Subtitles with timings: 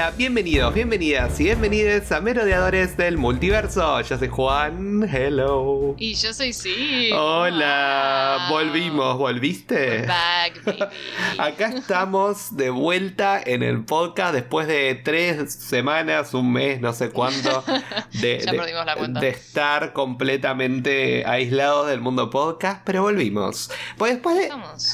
[0.00, 4.00] hola, bienvenidos, bienvenidas y bienvenidos a Merodeadores del Multiverso.
[4.00, 5.94] Yo soy Juan, hello.
[5.98, 7.10] Y yo soy sí.
[7.14, 10.06] Hola, volvimos, ¿volviste?
[10.06, 10.84] Back, baby.
[11.38, 17.10] Acá estamos de vuelta en el podcast después de tres semanas, un mes, no sé
[17.10, 17.62] cuánto,
[18.22, 19.20] de, Ya de- perdimos la cuenta.
[19.20, 23.70] de estar completamente aislados del mundo podcast, pero volvimos.
[23.98, 24.50] Pues después de,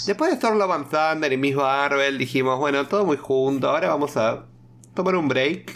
[0.06, 3.90] después de Thor Love and Thunder y Miss Marvel dijimos, bueno, todo muy junto, ahora
[3.90, 4.46] vamos a
[4.96, 5.70] tomar un break,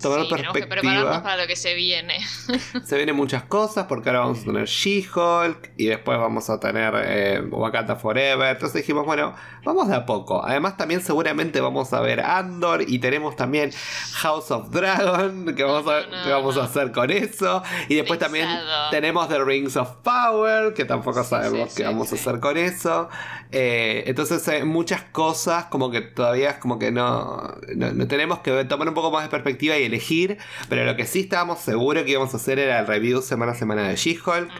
[0.00, 1.22] tomar Sí, tenemos que prepararnos perspectiva.
[1.22, 2.18] para lo que se viene.
[2.84, 6.94] Se vienen muchas cosas porque ahora vamos a tener She-Hulk y después vamos a tener
[7.04, 8.48] eh, Wakanda Forever.
[8.54, 10.44] Entonces dijimos, bueno, vamos de a poco.
[10.44, 13.70] Además también seguramente vamos a ver Andor y tenemos también
[14.14, 17.62] House of Dragon que vamos a, No, que vamos a hacer con eso.
[17.88, 18.48] Y después también
[18.90, 22.56] tenemos The Rings of Power que tampoco Sí, sabemos sí, qué vamos a hacer con
[22.56, 23.08] eso.
[23.52, 28.40] Eh, entonces eh, muchas cosas como que todavía es como que no, no, no tenemos
[28.40, 30.38] que tomar un poco más de perspectiva y elegir.
[30.68, 33.54] Pero lo que sí estábamos seguros que íbamos a hacer era el review semana a
[33.54, 34.50] semana de She-Hulk.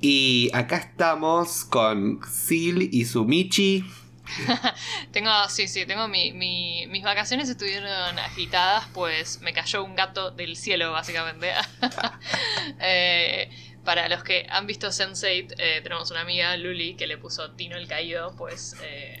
[0.00, 3.84] Y acá estamos con Sil y su Michi.
[5.12, 10.32] Tengo, sí, sí, tengo mi, mi- mis vacaciones estuvieron agitadas, pues me cayó un gato
[10.32, 11.52] del cielo, básicamente.
[12.80, 13.48] Eh,
[13.84, 17.76] para los que han visto Sense8, eh, tenemos una amiga, Luli, que le puso Tino
[17.76, 19.18] el Caído, pues, eh,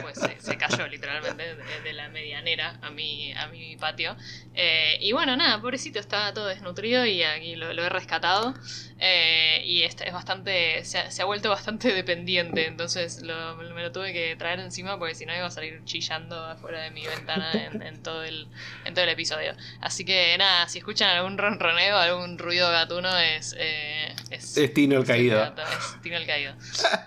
[0.00, 4.16] pues se, se cayó literalmente de, de la medianera a mi, a mi patio.
[4.54, 8.54] Eh, y bueno, nada, pobrecito, está todo desnutrido y aquí lo, lo he rescatado.
[8.98, 13.82] Eh, y es, es bastante, se ha, se ha vuelto bastante dependiente, entonces lo- me
[13.82, 17.06] lo tuve que traer encima porque si no iba a salir chillando afuera de mi
[17.06, 18.48] ventana en, en todo el,
[18.86, 19.54] en todo el episodio.
[19.80, 23.54] Así que nada, si escuchan algún ronroneo, algún ruido gatuno, es...
[23.58, 25.42] eh, es, Es Tino el caído.
[25.44, 26.54] es Tino el caído.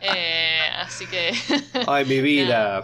[0.02, 1.32] Eh, así que...
[1.88, 2.79] Ay, mi vida.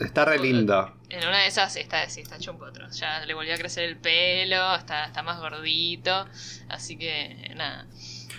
[0.00, 0.94] Está re lindo.
[1.08, 2.88] En una de esas está, sí, está hecho un potro.
[2.90, 6.26] Ya le volvió a crecer el pelo, está, está más gordito.
[6.68, 7.86] Así que nada.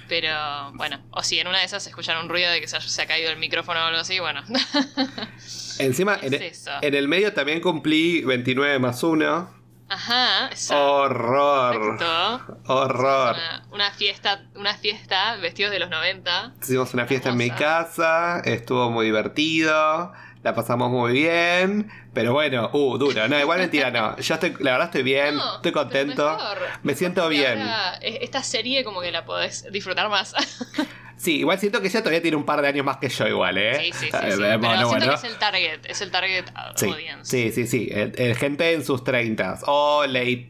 [0.08, 2.82] Pero bueno, o si en una de esas escuchan un ruido de que se, ha-
[2.82, 4.42] se ha caído el micrófono o algo así, bueno.
[5.80, 6.72] Encima, ¿Qué en, es eso?
[6.82, 9.60] en el medio también cumplí 29 más 1.
[9.92, 10.76] Ajá, eso.
[11.02, 11.80] Horror.
[11.98, 12.62] Perfecto.
[12.68, 13.36] Horror.
[13.36, 16.54] Una, una fiesta, una fiesta vestidos de los 90.
[16.62, 17.64] Hicimos una fiesta en mi Hermosa.
[17.66, 20.12] casa, estuvo muy divertido,
[20.44, 24.72] la pasamos muy bien, pero bueno, uh, duro, no, igual mentira, no, yo estoy, la
[24.72, 26.38] verdad estoy bien, No, estoy contento,
[26.84, 27.60] me siento bien.
[28.02, 30.34] eh, esta serie como que la podés disfrutar más.
[31.20, 33.58] Sí, igual siento que ella todavía tiene un par de años más que yo igual,
[33.58, 33.76] ¿eh?
[33.76, 34.18] Sí, sí, sí.
[34.24, 35.08] Eh, bueno, siento bueno.
[35.10, 36.46] que es el target, es el target
[36.78, 37.26] Sí, audience.
[37.26, 40.50] sí, sí, sí, el, el gente en sus 30 o late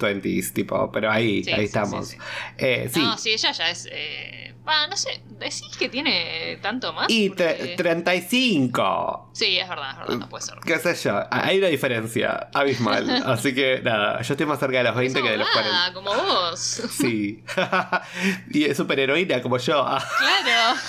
[0.00, 2.08] 20s, tipo, pero ahí, Sí, ahí sí, estamos.
[2.08, 2.22] sí, sí.
[2.58, 3.00] Eh, sí.
[3.00, 3.88] No, sí, ella ya es.
[3.90, 7.06] Eh, bah, no sé, decís que tiene tanto más.
[7.08, 9.30] y Porque- 35.
[9.32, 10.54] Sí, es verdad, es verdad, no puede ser.
[10.64, 13.08] qué sé yo, hay una diferencia abismal.
[13.26, 15.86] Así que nada, yo estoy más cerca de los 20 que de los 40.
[15.86, 16.58] Ah, como vos.
[16.60, 17.42] Sí.
[18.50, 19.84] y es superheroína como yo.
[19.88, 20.04] Ah,
[20.44, 20.80] Claro.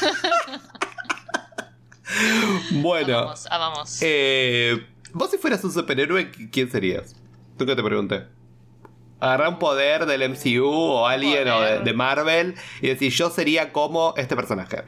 [2.72, 3.98] bueno, Amamos, amamos.
[4.02, 4.84] eh,
[5.14, 7.16] vos si fueras un superhéroe, ¿qui- ¿quién serías?
[7.58, 8.26] Tú que te pregunté.
[9.20, 14.14] Agarrar un poder del MCU o alguien o de, Marvel y decir yo sería como
[14.18, 14.84] este personaje.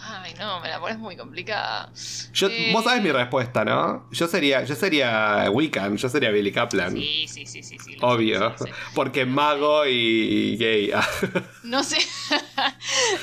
[0.00, 1.90] Ay, no, me la pones muy complicada.
[2.32, 4.08] Yo, Eh, Vos sabés mi respuesta, ¿no?
[4.12, 6.92] Yo sería, yo sería Wiccan, yo sería Billy Kaplan.
[6.92, 7.78] Sí, sí, sí, sí.
[7.78, 8.54] sí, lo sé, Obvio.
[8.56, 8.64] sí.
[8.94, 10.92] Porque mago y gay.
[11.64, 11.98] No sé.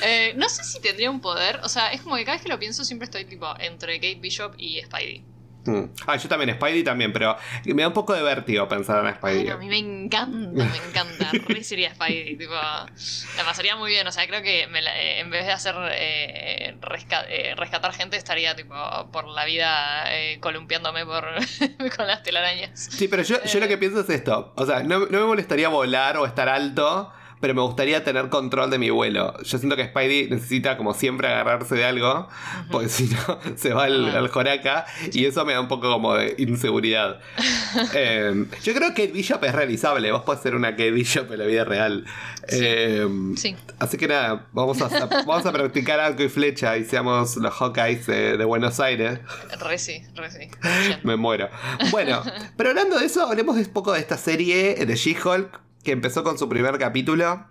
[0.02, 1.60] Eh, no sé si tendría un poder.
[1.62, 4.18] O sea, es como que cada vez que lo pienso siempre estoy tipo entre Kate
[4.20, 5.24] Bishop y Spidey.
[5.66, 5.84] Mm.
[6.06, 9.14] Ah, yo también, Spidey también, pero me da un poco de vértigo pensar en Ay,
[9.14, 9.44] Spidey.
[9.44, 11.30] no, a mí me encanta, me encanta.
[11.48, 12.36] Re sería Spidey.
[12.36, 14.06] Tipo, la pasaría muy bien.
[14.06, 17.92] O sea, creo que me la- eh, en vez de hacer eh, resca- eh, rescatar
[17.92, 18.74] gente, estaría tipo
[19.12, 21.24] por la vida eh, columpiándome por
[21.96, 22.70] con las telarañas.
[22.78, 24.52] Sí, pero yo, yo lo que pienso es esto.
[24.56, 28.70] O sea, no, no me molestaría volar o estar alto, pero me gustaría tener control
[28.70, 29.34] de mi vuelo.
[29.42, 32.28] Yo siento que Spidey necesita, como siempre, agarrarse de algo,
[32.70, 36.14] porque si no, se va al, al joraca, y eso me da un poco como
[36.14, 37.20] de inseguridad.
[37.94, 40.10] Eh, yo creo que Bishop es realizable.
[40.10, 42.04] Vos podés ser una Kate Bishop en la vida real.
[42.48, 43.06] Eh,
[43.36, 43.54] Sí.
[43.78, 44.88] Así que nada, vamos a,
[45.26, 49.20] vamos a practicar arco y flecha y seamos los Hawkeyes de, de Buenos Aires.
[49.60, 50.48] Re sí, re sí.
[51.02, 51.48] Me muero.
[51.90, 52.22] Bueno,
[52.56, 56.36] pero hablando de eso, hablemos un poco de esta serie de She-Hulk que empezó con
[56.36, 57.46] su primer capítulo.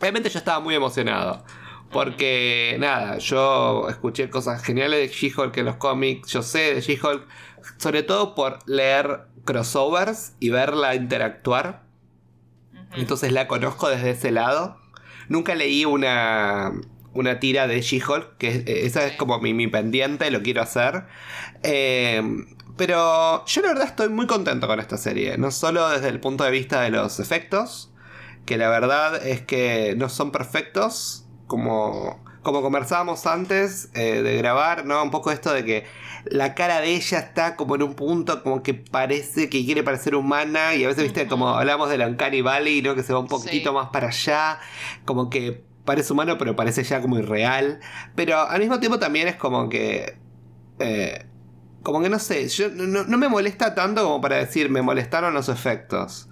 [0.00, 1.44] Obviamente yo estaba muy emocionado.
[1.92, 6.28] Porque, nada, yo escuché cosas geniales de She-Hulk en los cómics.
[6.32, 7.24] Yo sé de She-Hulk,
[7.76, 11.84] sobre todo por leer crossovers y verla interactuar.
[12.96, 14.76] Entonces la conozco desde ese lado.
[15.28, 16.72] Nunca leí una,
[17.12, 21.04] una tira de She-Hulk, que es- esa es como mi, mi pendiente, lo quiero hacer.
[21.62, 22.20] Eh,
[22.76, 26.44] pero yo la verdad estoy muy contento con esta serie, no solo desde el punto
[26.44, 27.92] de vista de los efectos,
[28.46, 34.84] que la verdad es que no son perfectos, como, como conversábamos antes eh, de grabar,
[34.86, 35.02] ¿no?
[35.02, 35.84] Un poco esto de que
[36.26, 40.14] la cara de ella está como en un punto como que parece que quiere parecer
[40.14, 42.94] humana y a veces, viste, como hablamos del Uncanny Valley, ¿no?
[42.94, 43.74] Que se va un poquitito Sí.
[43.74, 44.58] más para allá,
[45.04, 47.78] como que parece humano pero parece ya como irreal,
[48.16, 50.18] pero al mismo tiempo también es como que...
[50.78, 51.26] eh,
[51.84, 55.32] como que no sé, yo no, no me molesta tanto como para decir me molestaron
[55.34, 56.28] los efectos.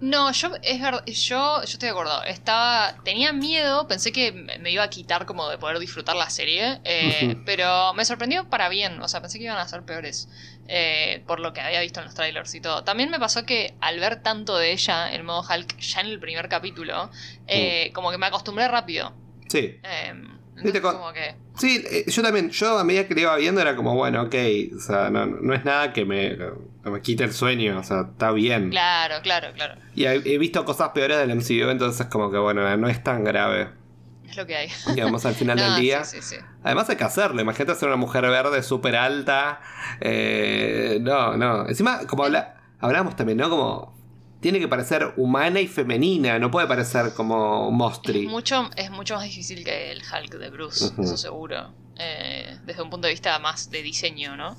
[0.00, 2.22] No, yo es verdad, yo, yo estoy de acuerdo.
[2.24, 6.80] Estaba, tenía miedo, pensé que me iba a quitar como de poder disfrutar la serie,
[6.84, 9.00] eh, pero me sorprendió para bien.
[9.00, 10.28] O sea, pensé que iban a ser peores
[10.68, 12.84] eh, por lo que había visto en los trailers y todo.
[12.84, 16.20] También me pasó que al ver tanto de ella en modo Hulk ya en el
[16.20, 17.10] primer capítulo,
[17.46, 19.14] eh, como que me acostumbré rápido.
[19.48, 19.78] Sí.
[19.82, 20.12] Eh,
[20.56, 23.76] entonces como que Sí, eh, yo también, yo a medida que le iba viendo era
[23.76, 24.34] como, bueno, ok,
[24.76, 26.36] o sea, no, no es nada que me,
[26.84, 28.70] me quite el sueño, o sea, está bien.
[28.70, 29.74] claro, claro, claro.
[29.94, 33.22] Y he, he visto cosas peores del MCU, entonces como que, bueno, no es tan
[33.22, 33.68] grave,
[34.28, 34.68] Es lo que hay.
[34.88, 36.02] digamos, al final No, del día.
[36.04, 36.42] sí, sí, sí.
[36.64, 39.60] Además hay que hacerlo, imagínate ser una mujer verde súper alta.
[40.00, 41.68] eh, no, no.
[41.68, 43.48] Encima, como habla, hablábamos también, ¿no?
[43.48, 43.94] Como
[44.44, 48.26] tiene que parecer humana y femenina, no puede parecer como Es mostri.
[48.26, 51.72] mucho, es mucho más difícil que el Hulk de Bruce, eso seguro.
[51.98, 54.54] Eh, desde un punto de vista más de diseño, ¿no?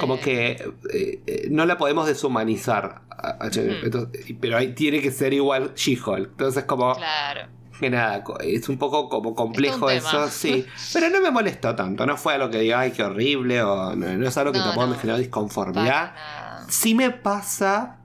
[0.00, 0.20] Como Eh.
[0.20, 3.02] que eh, no la podemos deshumanizar.
[4.40, 6.30] pero ahí tiene que ser igual She-Hulk.
[6.32, 7.46] Entonces, como Claro.
[7.78, 10.66] que nada, es un poco como complejo Es eso, sí.
[10.92, 12.04] Pero no me molestó tanto.
[12.04, 13.62] No fue algo que diga, ay, qué horrible.
[13.62, 15.00] O no, no es algo que No, tampoco me no.
[15.00, 16.14] generó disconformidad.
[16.68, 17.98] Sí me pasa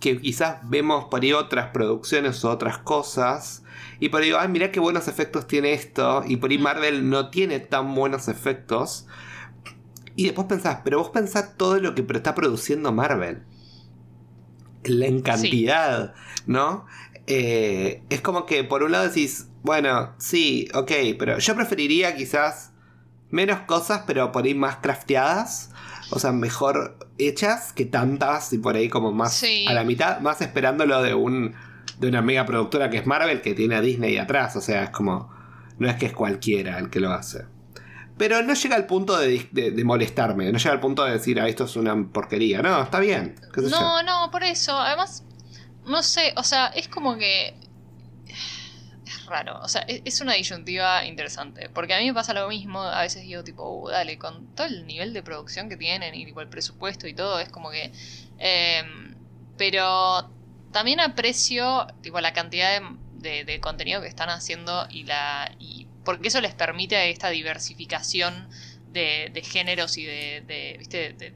[0.00, 3.62] que quizás vemos por ahí otras producciones o otras cosas.
[4.00, 6.24] Y por ahí digo, ay, mirá qué buenos efectos tiene esto.
[6.26, 6.58] Y por ahí.
[6.58, 9.06] Marvel no tiene tan buenos efectos.
[10.16, 13.42] Y después pensás, pero vos pensás todo lo que está produciendo Marvel.
[14.84, 16.14] La en cantidad,
[16.46, 16.86] ¿no?
[17.26, 22.72] Eh, es como que por un lado decís, bueno, sí, ok, pero yo preferiría quizás
[23.30, 25.70] menos cosas, pero por ahí más crafteadas.
[26.10, 29.66] O sea, mejor hechas que tantas y por ahí como más Sí.
[29.68, 31.54] a la mitad, más esperándolo de un
[31.98, 34.56] de una mega productora que es Marvel que tiene a Disney atrás.
[34.56, 35.30] O sea, es como.
[35.78, 37.44] No es que es cualquiera el que lo hace.
[38.18, 40.50] Pero no llega al punto de, dis- de- de molestarme.
[40.52, 42.60] No llega al punto de decir, ah, esto es una porquería.
[42.60, 43.34] No, está bien.
[43.54, 43.80] qué sé yo.
[43.80, 44.78] No, no, por eso.
[44.78, 45.24] Además,
[45.86, 47.54] no sé, o sea, es como que.
[49.30, 51.68] Raro, o sea, es, es una disyuntiva interesante.
[51.70, 52.82] Porque a mí me pasa lo mismo.
[52.82, 56.24] A veces digo, tipo, "Uh, dale, con todo el nivel de producción que tienen y
[56.26, 57.92] tipo, el presupuesto y todo, es como que.
[58.38, 59.14] em,
[59.56, 60.30] pero
[60.72, 62.86] también aprecio, tipo, la cantidad de,
[63.30, 65.54] de- de contenido que están haciendo y la.
[65.58, 68.48] Y porque eso les permite esta diversificación
[68.92, 71.12] de, de géneros y de, de, ¿viste?
[71.14, 71.34] de,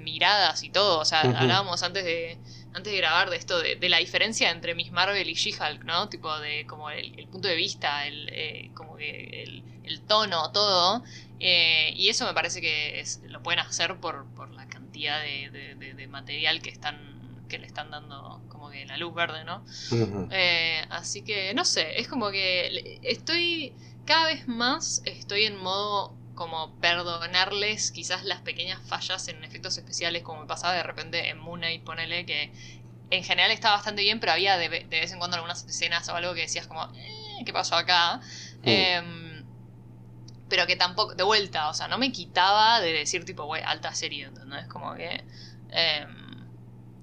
[0.00, 0.98] miradas y todo.
[1.00, 2.36] O sea, hablábamos antes de
[2.74, 6.08] antes de grabar de esto, de, de la diferencia entre Miss Marvel y She-Hulk, ¿no?
[6.08, 10.50] Tipo de como el, el punto de vista, el, eh, como que el, el tono,
[10.52, 11.02] todo.
[11.38, 15.50] Eh, y eso me parece que es- lo pueden hacer por, por la cantidad de,
[15.50, 19.44] de- de- de material que están que le están dando como que la luz verde,
[19.44, 19.64] ¿no?
[20.30, 26.18] Eh, así que, no sé, es como que estoy cada vez más, estoy en modo
[26.34, 31.38] como perdonarles quizás las pequeñas fallas en efectos especiales, como me pasaba de repente en
[31.38, 32.52] Moon Knight, ponele que
[33.10, 36.08] en general estaba bastante bien, pero había de, ve- de vez en cuando algunas escenas
[36.08, 38.20] o algo que decías como, eh, ¿qué pasó acá?
[38.62, 39.44] Em,
[40.48, 43.94] pero que tampoco, de vuelta, o sea, no me quitaba de decir tipo, güey, alta
[43.94, 44.66] serie, ¿entendés?
[44.68, 45.24] Como que,
[45.70, 46.23] em,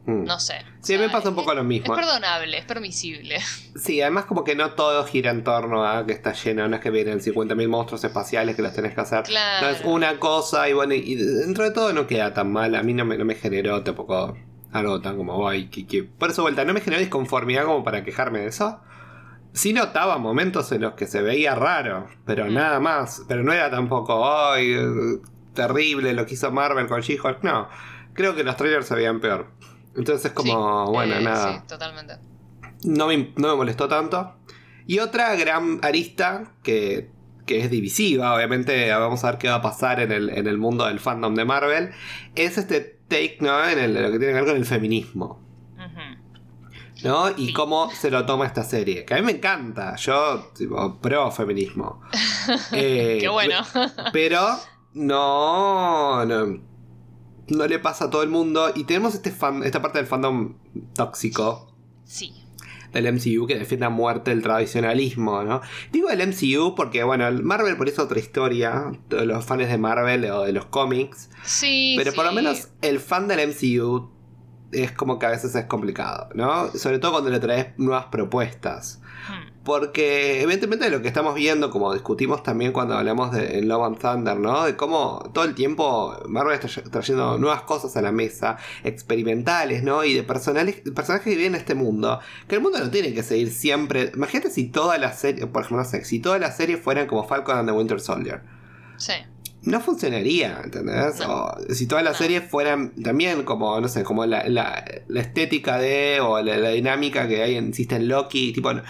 [0.05, 0.23] Mm.
[0.23, 0.55] no sé.
[0.81, 1.93] Sí, O sea, me pasa un poco es- lo mismo.
[1.93, 3.37] Es perdonable, es permisible.
[3.75, 6.81] Sí, además como que no todo gira en torno a que está lleno, no es
[6.81, 9.23] que vienen 50.000 monstruos espaciales que los tenés que hacer.
[9.23, 9.67] Claro.
[9.67, 12.75] No, es una cosa y bueno, y dentro de todo no queda tan mal.
[12.75, 14.35] A mí no me, no me generó tampoco
[14.73, 16.03] algo tan como, ay, que, que-".
[16.03, 18.81] Por eso, vuelta, no me generó disconformidad como para quejarme de eso.
[19.53, 22.53] Sí notaba momentos en los que se veía raro, pero Mm.
[22.53, 23.23] nada más.
[23.27, 25.19] Pero no era tampoco, ay, eh,
[25.53, 27.43] terrible lo que hizo Marvel con She-Hulk.
[27.43, 27.67] No,
[28.13, 29.47] creo que los trailers se veían peor.
[29.95, 32.15] Entonces como, Sí, bueno, eh, nada Sí, totalmente.
[32.85, 34.35] no me, no me molestó tanto.
[34.87, 37.09] Y otra gran arista que,
[37.45, 40.57] que es divisiva, obviamente vamos a ver qué va a pasar en el, en el
[40.57, 41.91] mundo del fandom de Marvel,
[42.35, 43.63] es este take, ¿no?
[43.67, 45.39] En el- lo que tiene que ver con el feminismo.
[47.03, 47.31] ¿no?
[47.35, 47.53] Y Sí.
[47.53, 49.05] cómo se lo toma esta serie.
[49.05, 49.95] Que a mí me encanta.
[49.95, 51.99] Yo, tipo, pro feminismo.
[52.73, 53.55] Eh, Qué bueno.
[54.13, 54.39] Pero
[54.93, 56.61] no, no.
[57.51, 58.71] No le pasa a todo el mundo.
[58.75, 60.55] Y tenemos este fan, esta parte del fandom
[60.95, 61.75] tóxico.
[62.05, 62.33] sí.
[62.93, 65.61] del MCU que defiende a muerte el tradicionalismo, ¿no?
[65.93, 70.43] Digo el MCU porque, bueno, Marvel por eso otra historia, los fans de Marvel o
[70.43, 71.29] de los cómics.
[71.43, 71.95] Sí.
[71.97, 74.09] Pero por lo menos el fan del MCU
[74.73, 76.69] es como que a veces es complicado, ¿no?
[76.71, 79.01] Sobre todo cuando le traes nuevas propuestas.
[79.29, 79.50] Hmm.
[79.63, 84.37] Porque evidentemente lo que estamos viendo, como discutimos también cuando hablamos de Love and Thunder,
[84.37, 84.63] ¿no?
[84.65, 90.03] De cómo todo el tiempo Marvel está trayendo nuevas cosas a la mesa, experimentales, ¿no?
[90.03, 92.19] Y de personales, personajes que viven en este mundo.
[92.47, 94.11] Que el mundo no tiene que seguir siempre.
[94.15, 97.27] Imagínate si toda la serie, por ejemplo, no sé, si toda la serie fueran como
[97.27, 98.41] Falcon and the Winter Soldier.
[98.97, 99.13] Sí.
[99.63, 101.19] No funcionaría, ¿entendés?
[101.19, 101.45] No.
[101.45, 102.17] O si todas las No.
[102.17, 106.69] series fueran también como, no sé, como la, la- la estética de, o la, la
[106.69, 108.81] dinámica que hay en, existe en Loki, tipo, no,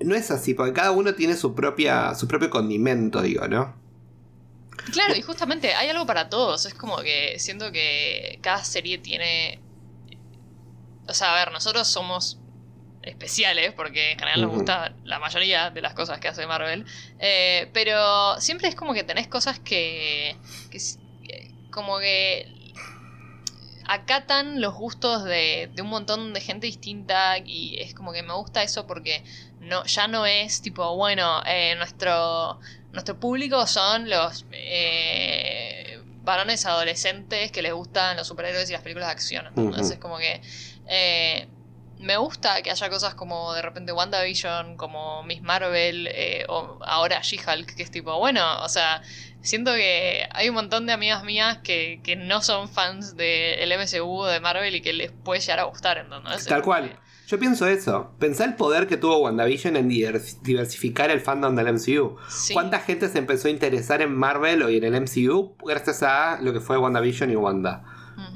[0.00, 3.74] no es así, porque cada uno tiene su propia, su propio condimento, digo, ¿no?
[4.92, 6.66] Claro, y justamente hay algo para todos.
[6.66, 9.60] Es como que siento que cada serie tiene.
[11.06, 12.38] O sea, a ver, nosotros somos
[13.02, 16.84] especiales porque en general nos gusta la mayoría de las cosas que hace Marvel.
[17.18, 20.36] Eh, pero siempre es como que tenés cosas que.
[20.70, 20.78] que
[21.70, 22.59] como que.
[23.92, 28.32] Acatan los gustos de, de un montón de gente distinta y es como que me
[28.34, 29.24] gusta eso porque
[29.58, 32.60] no ya no es tipo bueno eh, nuestro
[32.92, 39.08] nuestro público son los eh, varones adolescentes que les gustan los superhéroes y las películas
[39.08, 39.46] de acción.
[39.48, 40.40] Entonces es como que
[40.86, 41.48] eh,
[41.98, 47.20] me gusta que haya cosas como de repente WandaVision, como Miss Marvel, eh, o ahora
[47.20, 49.02] She-Hulk, que es tipo, bueno, o sea,
[49.42, 54.24] siento que hay un montón de amigas mías que, que no son fans del MCU
[54.24, 56.46] de Marvel y que les puede llegar a gustar, entonces.
[56.46, 56.98] Tal cual.
[57.26, 58.12] Yo pienso eso.
[58.18, 62.16] Pensá el poder que tuvo WandaVision en divers- diversificar el fandom del MCU.
[62.28, 62.54] Sí.
[62.54, 66.40] ¿Cuánta gente se empezó a interesar en Marvel o y en el MCU gracias a
[66.42, 67.84] lo que fue WandaVision y Wanda?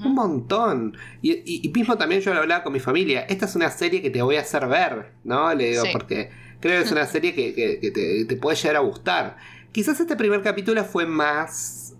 [0.04, 0.96] Un montón.
[1.20, 3.22] Y, y- y mismo también yo lo hablaba con mi familia.
[3.28, 5.52] Esta es una serie que te voy a hacer ver, ¿no?
[5.54, 5.88] Le digo, Sí.
[5.92, 6.30] porque
[6.60, 9.36] creo que es una serie que, que- que te, te puede llegar a gustar.
[9.74, 11.96] Quizás este primer capítulo fue más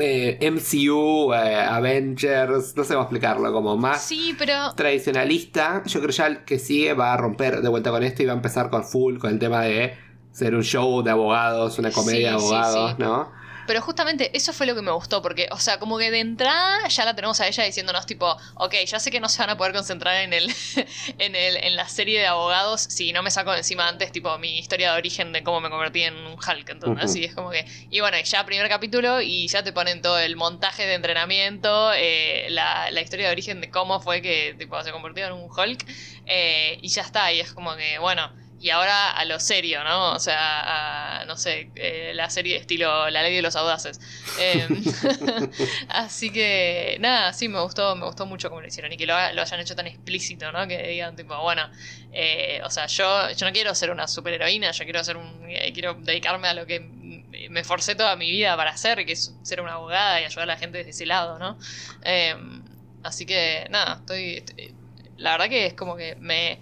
[0.00, 5.84] eh, MCU, eh, Avengers, no sé cómo explicarlo, como más Sí, pero tradicionalista.
[5.86, 8.32] Yo creo ya el que sigue va a romper de vuelta con esto y va
[8.32, 9.94] a empezar con full, con el tema de
[10.32, 12.96] ser un show de abogados, una comedia de sí, abogados, sí.
[12.98, 13.30] ¿no?
[13.66, 16.86] Pero justamente eso fue lo que me gustó, porque, o sea, como que de entrada
[16.88, 19.56] ya la tenemos a ella diciéndonos, tipo, ok, ya sé que no se van a
[19.56, 20.54] poder concentrar en el,
[21.18, 24.36] en el, en la serie de abogados si no me saco de encima antes, tipo,
[24.38, 27.50] mi historia de origen de cómo me convertí en un Hulk, entonces, y es como
[27.50, 31.92] que, y bueno, ya primer capítulo y ya te ponen todo el montaje de entrenamiento,
[31.94, 35.50] eh, la, la historia de origen de cómo fue que, tipo, se convirtió en un
[35.50, 35.86] Hulk,
[36.26, 40.12] eh, y ya está, y es como que, bueno, y ahora a lo serio, ¿no?
[40.12, 44.00] O sea, a, no sé, eh, la serie de estilo La Ley de los Audaces.
[44.34, 44.68] Eh,
[45.88, 49.14] así que, nada, sí, me gustó, me gustó mucho cómo lo hicieron y que lo,
[49.34, 50.66] lo hayan hecho tan explícito, ¿no?
[50.66, 51.62] Que digan, tipo, bueno,
[52.12, 55.72] eh, o sea, yo, yo no quiero ser una superheroína, yo quiero ser un, eh,
[55.72, 56.80] quiero dedicarme a lo que
[57.50, 60.46] me esforcé toda mi vida para hacer, que es ser una abogada y ayudar a
[60.46, 61.58] la gente desde ese lado, ¿no?
[62.02, 62.34] Eh,
[63.02, 64.74] así que, nada, estoy, estoy-
[65.16, 66.60] la verdad que es como que me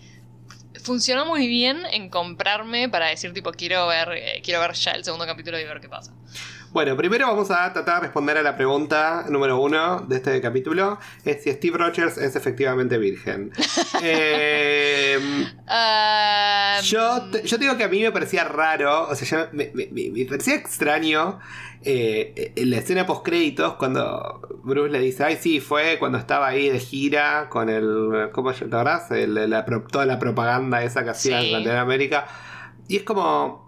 [0.82, 5.04] funcionó muy bien en comprarme para decir tipo quiero ver eh, quiero ver ya el
[5.04, 6.12] segundo capítulo y ver qué pasa.
[6.72, 10.98] Bueno, primero vamos a tratar de responder a la pregunta número uno de este capítulo.
[11.22, 13.52] Es si Steve Rogers es efectivamente virgen.
[14.04, 15.16] Eh,
[16.82, 19.86] yo, te, yo te digo que a mí me parecía raro, o sea, me, me-
[19.92, 21.38] me- me parecía extraño
[21.84, 26.48] eh, en la escena post créditos cuando Bruce le dice, ay sí, fue cuando estaba
[26.48, 29.08] ahí de gira con el, ¿cómo se llamarás?
[29.12, 31.46] El- la toda la propaganda esa que hacía Sí.
[31.46, 32.26] en Latinoamérica.
[32.88, 33.62] Y es como,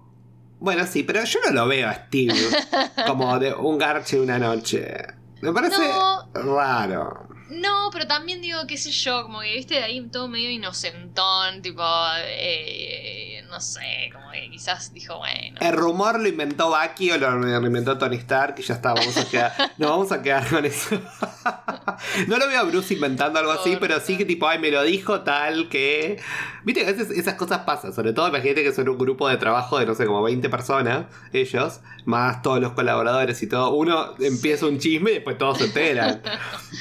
[0.65, 2.35] bueno, sí, pero yo no lo veo a Steve
[3.07, 4.97] como de un garche una noche.
[5.41, 6.29] Me parece No.
[6.57, 7.29] raro.
[7.51, 11.83] No, pero también digo, qué sé yo, como que viste ahí todo medio inocentón, tipo,
[12.27, 15.59] eh, no sé, como que quizás dijo, bueno.
[15.61, 19.17] El rumor lo inventó Bucky o lo, lo inventó Tony Stark y ya está, vamos
[19.19, 20.99] a quedar, nos vamos a quedar con eso.
[22.29, 24.83] no lo veo a Bruce inventando algo así, pero sí que tipo, ay, me lo
[24.83, 26.19] dijo tal que...
[26.65, 29.37] Viste que a veces esas cosas pasan, sobre todo imagínate que son un grupo de
[29.37, 33.71] trabajo de no sé, como 20 personas, ellos, más todos los colaboradores y todo.
[33.75, 36.23] Uno empieza un chisme y después todos se enteran.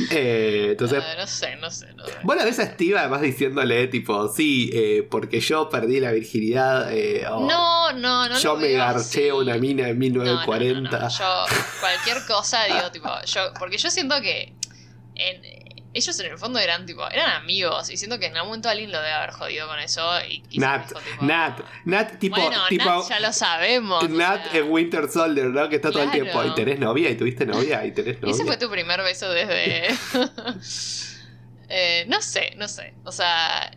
[0.10, 1.04] Eh, entonces...
[1.18, 2.14] No sé, no sé, no sé.
[2.24, 6.92] Bueno, ves a Steve además diciéndole tipo, sí, eh, porque yo perdí la virginidad.
[6.92, 8.40] eh, No, no, no.
[8.40, 11.00] yo me veo garché una mina en No, no, no, 1940.
[11.00, 11.10] no.
[11.10, 11.26] Yo,
[11.80, 14.56] cualquier cosa, digo, tipo, yo, porque yo siento que
[15.16, 15.63] en-
[15.94, 18.92] ellos en el fondo eran, tipo, eran amigos, y siento que en algún momento alguien
[18.92, 22.86] lo debe haber jodido con eso, y Nat, dijo, tipo, Nat, Nat, tipo, bueno, tipo
[22.86, 24.04] Nat ya lo sabemos.
[24.04, 25.70] o Nat sea, en Winter Soldier, ¿no?
[25.70, 26.44] Que está todo el tiempo.
[26.44, 27.10] ¿Y tenés novia?
[27.10, 27.86] ¿Y tuviste novia?
[27.86, 28.34] ¿Y tenés novia?
[28.34, 29.88] Ese fue tu primer beso desde...
[31.76, 32.94] Eh, no sé, no sé.
[33.04, 33.72] O sea,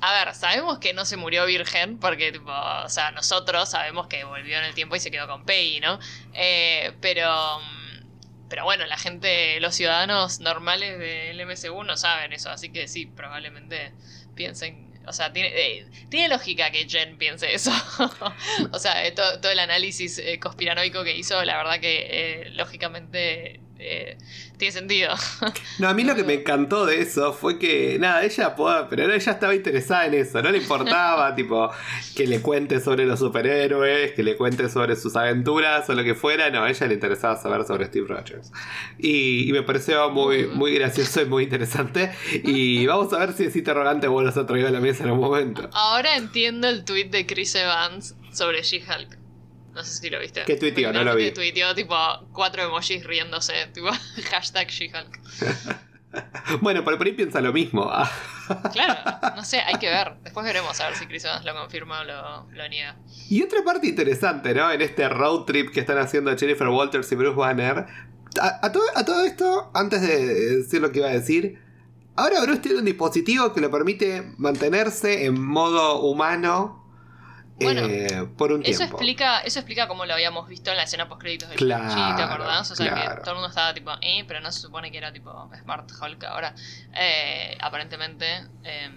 [0.00, 4.24] A ver, sabemos que no se murió virgen, porque, tipo, o sea, nosotros sabemos que
[4.24, 5.98] volvió en el tiempo y se quedó con Peggy, ¿no?
[6.34, 7.60] Eh, pero.
[8.52, 13.06] Pero bueno, la gente, los ciudadanos normales del MCU no saben eso, así que sí,
[13.06, 13.94] probablemente
[14.34, 17.72] piensen o sea, tiene, eh, tiene lógica que Jen piense eso.
[18.72, 23.61] o sea, eh, todo, el análisis eh, conspiranoico que hizo, la verdad que lógicamente
[24.56, 25.12] tiene sentido.
[25.78, 29.12] no, a mí lo que me encantó de eso fue que, nada, ella pueda, pero
[29.12, 31.70] ella estaba interesada en eso, no le importaba, tipo,
[32.14, 36.14] que le cuente sobre los superhéroes, que le cuente sobre sus aventuras o lo que
[36.14, 38.52] fuera, no, a ella le interesaba saber sobre Steve Rogers.
[38.98, 42.10] Y, me pareció muy, muy gracioso y muy interesante.
[42.44, 45.10] Y vamos a ver si ese interrogante vos los ha traído a la mesa en
[45.10, 45.68] un momento.
[45.72, 49.21] Ahora entiendo el tweet de Chris Evans sobre She-Hulk.
[49.72, 50.42] No sé si lo viste.
[50.44, 50.92] ¿Qué tuiteó?
[50.92, 51.32] No lo vi.
[51.32, 51.96] tuiteó tipo
[52.32, 53.88] cuatro emojis riéndose, tipo
[54.30, 55.20] hashtag She-Hulk.
[56.60, 57.90] bueno, pero por ahí piensa lo mismo.
[58.72, 60.14] claro, no sé, hay que ver.
[60.22, 62.04] Después veremos a ver si Chris Evans lo confirma o
[62.52, 62.96] lo, niega.
[63.28, 64.70] Y otra parte interesante, ¿no?
[64.70, 67.86] En este road trip que están haciendo Jennifer Walters y Bruce Banner.
[68.40, 71.58] A, todo, a todo esto, antes de decir lo que iba a decir,
[72.16, 76.81] ahora Bruce tiene un dispositivo que le permite mantenerse en modo humano
[77.62, 81.08] bueno, eh, por un eso Explica, eso explica cómo lo habíamos visto en la escena
[81.08, 82.70] post créditos de claro, ¿te acordás?
[82.70, 85.12] O sea, que todo el mundo estaba tipo, eh, pero no se supone que era
[85.12, 86.54] tipo Smart Hulk ahora.
[86.94, 88.26] Eh, aparentemente,
[88.64, 88.90] eh,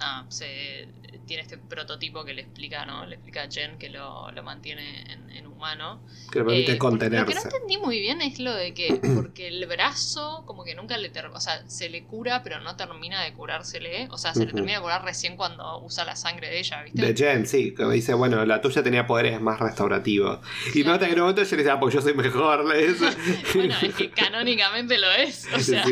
[0.00, 0.88] ah, se
[1.26, 3.04] tiene este prototipo que le explica, ¿no?
[3.04, 6.00] Le explica a Jen que lo, mantiene en, humano.
[6.30, 7.34] Que le permite eh, contenerse.
[7.34, 10.74] Lo que no entendí muy bien es lo de que, porque el brazo, como que
[10.74, 11.10] nunca le.
[11.32, 14.08] O sea, se le cura, pero no termina de curársele.
[14.10, 17.00] O sea, se le termina de curar recién cuando usa la sangre de ella, ¿viste?
[17.00, 17.74] De Jen, sí.
[17.74, 20.40] Que dice, bueno, la tuya tenía poderes más restaurativos.
[20.74, 22.64] Y me nota que en un momento ella le dice, ah, pues yo soy mejor.
[23.54, 25.48] bueno, es que canónicamente lo es.
[25.54, 25.84] O sea.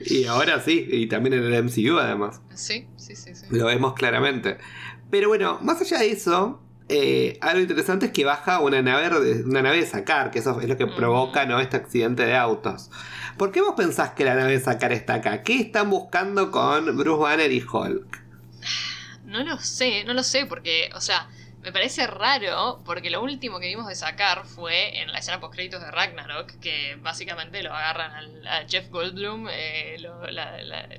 [0.00, 2.40] Y ahora sí, y también en el MCU además.
[2.54, 3.46] Sí, sí, sí, sí.
[3.50, 4.58] Lo vemos claramente.
[5.10, 9.62] Pero bueno, más allá de eso, eh, algo interesante es que baja una nave, una
[9.62, 11.58] nave de sacar, que eso es lo que provoca ¿no?
[11.60, 12.90] este accidente de autos.
[13.36, 15.42] ¿Por qué vos pensás que la nave de sacar está acá?
[15.42, 18.22] ¿Qué están buscando con Bruce Banner y Hulk?
[19.24, 21.28] No lo sé, no lo sé, porque, o sea,
[21.66, 25.52] me parece raro porque lo último que vimos de sacar fue en la escena post
[25.52, 29.96] créditos de Ragnarok, que básicamente lo agarran al, a Jeff Goldblum, eh,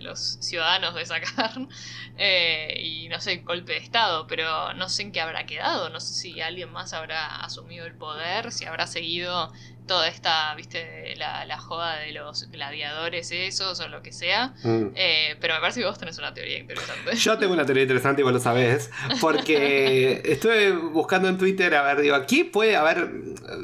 [0.02, 1.54] los ciudadanos de sacar,
[2.18, 6.02] eh, y no sé, golpe de estado, pero no sé en qué habrá quedado, no
[6.02, 9.54] sé si alguien más habrá asumido el poder, si habrá seguido
[9.88, 14.54] toda esta, viste, la, la, joda de los gladiadores esos o lo que sea.
[14.64, 14.88] Mm.
[14.96, 17.16] Eh, pero me parece que vos tenés una teoría interesante.
[17.16, 21.82] Yo tengo una teoría interesante y vos lo sabés, porque estuve buscando en Twitter a
[21.82, 23.10] ver, digo, aquí puede haber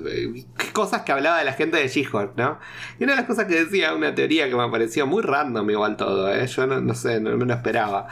[0.07, 2.59] eh, cosas que hablaba de la gente de She-Hulk, ¿no?
[2.99, 5.97] Y una de las cosas que decía, una teoría que me pareció muy random igual
[5.97, 6.47] todo, ¿eh?
[6.47, 8.07] yo no, no sé, no me lo esperaba.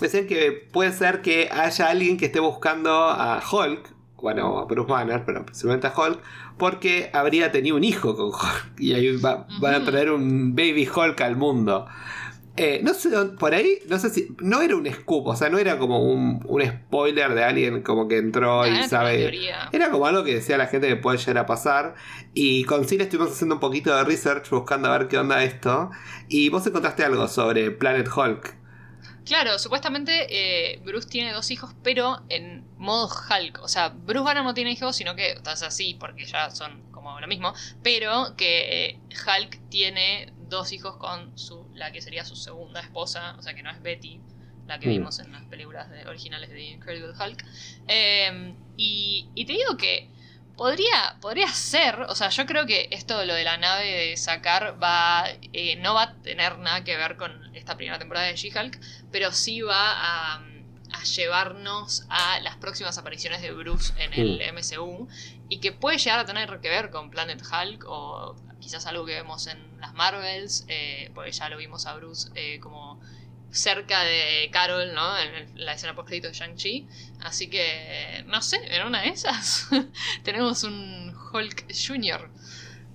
[0.00, 4.90] Decía que puede ser que haya alguien que esté buscando a Hulk, bueno, a Bruce
[4.90, 6.20] Banner, pero principalmente a Hulk,
[6.56, 8.72] porque habría tenido un hijo con Hulk.
[8.78, 11.86] Y ahí va, van a traer un baby Hulk al mundo.
[12.58, 14.34] Eh, no sé, por ahí, no sé si.
[14.40, 18.16] No era un scoop, o sea, no era como un, spoiler de alguien como que
[18.16, 19.30] entró y sabe.
[19.72, 21.94] Era como algo que decía la gente que puede llegar a pasar.
[22.32, 25.90] Y con Cine estuvimos haciendo un poquito de research buscando a ver qué onda esto.
[26.28, 28.56] Y vos encontraste algo sobre Planet Hulk.
[29.26, 33.60] Claro, supuestamente eh, Bruce tiene dos hijos, pero en modo Hulk.
[33.60, 37.20] O sea, Bruce Banner no tiene hijos, sino que, estás así, porque ya son como
[37.20, 42.36] lo mismo, pero que eh, Hulk tiene dos hijos con su, la que sería su
[42.36, 44.20] segunda esposa, o sea, que no es Betty,
[44.68, 44.90] la que mm.
[44.90, 47.44] vimos en las películas originales de Incredible Hulk.
[47.88, 50.08] Em, y, y te digo que
[50.56, 54.82] Podría, podría ser, o sea, yo creo que esto lo de la nave de sacar
[54.82, 58.80] va, eh, no va a tener nada que ver con esta primera temporada de She-Hulk,
[59.12, 60.42] pero sí va a,
[61.14, 65.08] llevarnos a las próximas apariciones de Bruce en el MCU mm.
[65.50, 69.12] y que puede llegar a tener que ver con Planet Hulk o quizás algo que
[69.12, 73.00] vemos en las Marvels, eh, porque ya lo vimos a Bruce eh, como
[73.56, 75.18] cerca de Carol, ¿no?
[75.18, 76.86] En la escena post de Shang-Chi.
[77.20, 79.68] Así que, no sé, en una de esas
[80.22, 82.30] tenemos un Hulk Jr.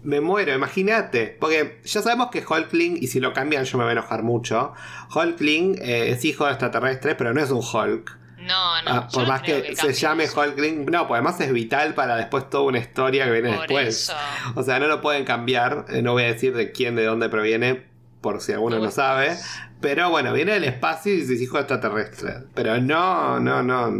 [0.04, 1.38] Me muero, imagínate.
[1.40, 4.74] Porque ya sabemos que Hulkling, y si lo cambian yo me voy a enojar mucho,
[5.14, 8.18] Hulkling eh, es hijo de extraterrestre, pero no es un Hulk.
[8.40, 8.92] No, no.
[8.92, 12.64] Ah, por más que, se llame Hulkling, no, pues además es vital para después toda
[12.64, 14.12] una historia que viene después.
[14.56, 15.86] O sea, no lo pueden cambiar.
[15.90, 17.86] Eh, no voy a decir de quién, de dónde proviene,
[18.22, 19.38] por si alguno no sabe.
[19.82, 22.44] Pero bueno, viene del espacio y es hijo extraterrestre.
[22.54, 23.92] Pero no, no, no.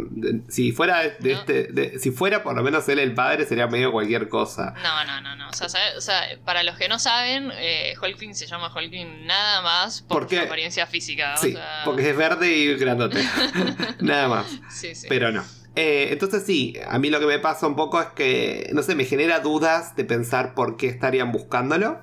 [0.48, 4.28] Si fuera de, este, si fuera por lo menos él el padre, sería medio cualquier
[4.28, 4.74] cosa.
[4.82, 5.48] No, no, no, no.
[5.50, 10.28] O sea, para los que no saben, eh, Hulkling se llama Hulkling nada más por
[10.28, 11.36] su apariencia física.
[11.36, 13.22] Sí, porque es verde y grandote.
[14.00, 14.46] nada más.
[14.70, 15.06] Sí, sí.
[15.08, 15.42] Pero no.
[15.74, 18.94] Eh, entonces sí, a mí lo que me pasa un poco es que, no sé,
[18.94, 22.00] me genera dudas de pensar por qué estarían buscándolo.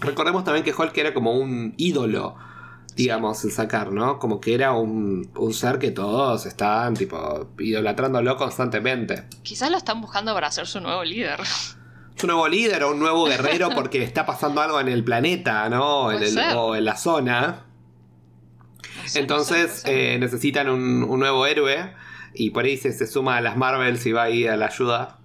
[0.00, 2.36] Recordemos también que Hulk era como un ídolo,
[2.96, 4.18] digamos, en sacar, ¿no?
[4.18, 9.24] Como que era un, ser que todos estaban, tipo, idolatrándolo constantemente.
[9.42, 11.40] Quizás lo están buscando para ser su nuevo líder.
[12.16, 16.06] Su nuevo líder o un nuevo guerrero porque está pasando algo en el planeta, ¿no?
[16.06, 17.64] o en la zona.
[19.14, 21.92] Entonces eh, necesitan un, nuevo héroe
[22.32, 25.18] y por ahí se, se suma a las Marvels y va ahí a la ayuda.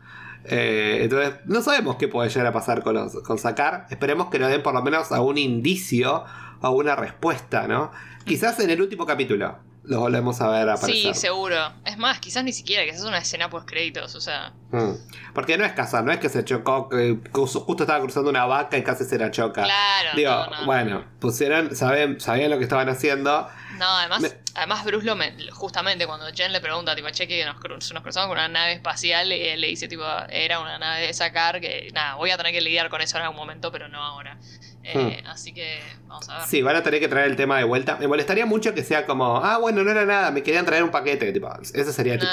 [0.45, 3.85] Eh, entonces, no sabemos qué puede llegar a pasar con, los, con Sacar.
[3.89, 6.23] Esperemos que nos den por lo menos algún indicio
[6.61, 7.91] o una respuesta, ¿no?
[8.25, 9.57] Quizás en el último capítulo
[9.89, 11.15] lo volvemos a ver aparecer.
[11.15, 11.57] Sí, seguro.
[11.83, 14.53] Es más, quizás ni siquiera, quizás es una escena post créditos, o sea.
[14.71, 14.91] Mm.
[15.33, 18.77] Porque no es casa, no es que se chocó, que justo estaba cruzando una vaca
[18.77, 19.63] y casi se la choca.
[19.63, 20.09] Claro.
[20.15, 23.47] Digo, bueno, pusieron, saben, sabían lo que estaban haciendo.
[23.79, 25.15] No, además, además Bruce lo
[25.53, 29.49] justamente cuando Jen le pregunta, tipo, che, que nos, cruzamos con una nave espacial, y
[29.49, 32.61] él le dice, tipo, era una nave de sacar, que nada, voy a tener que
[32.61, 34.37] lidiar con eso en algún momento, pero no ahora.
[34.83, 35.27] Eh, hmm.
[35.27, 36.47] Así que vamos a ver.
[36.47, 37.97] Sí, van a tener que traer el tema de vuelta.
[37.97, 40.91] Me molestaría mucho que sea como, ah, bueno, no era nada, me querían traer un
[40.91, 41.31] paquete.
[41.31, 42.31] Tipo, eso sería tipo.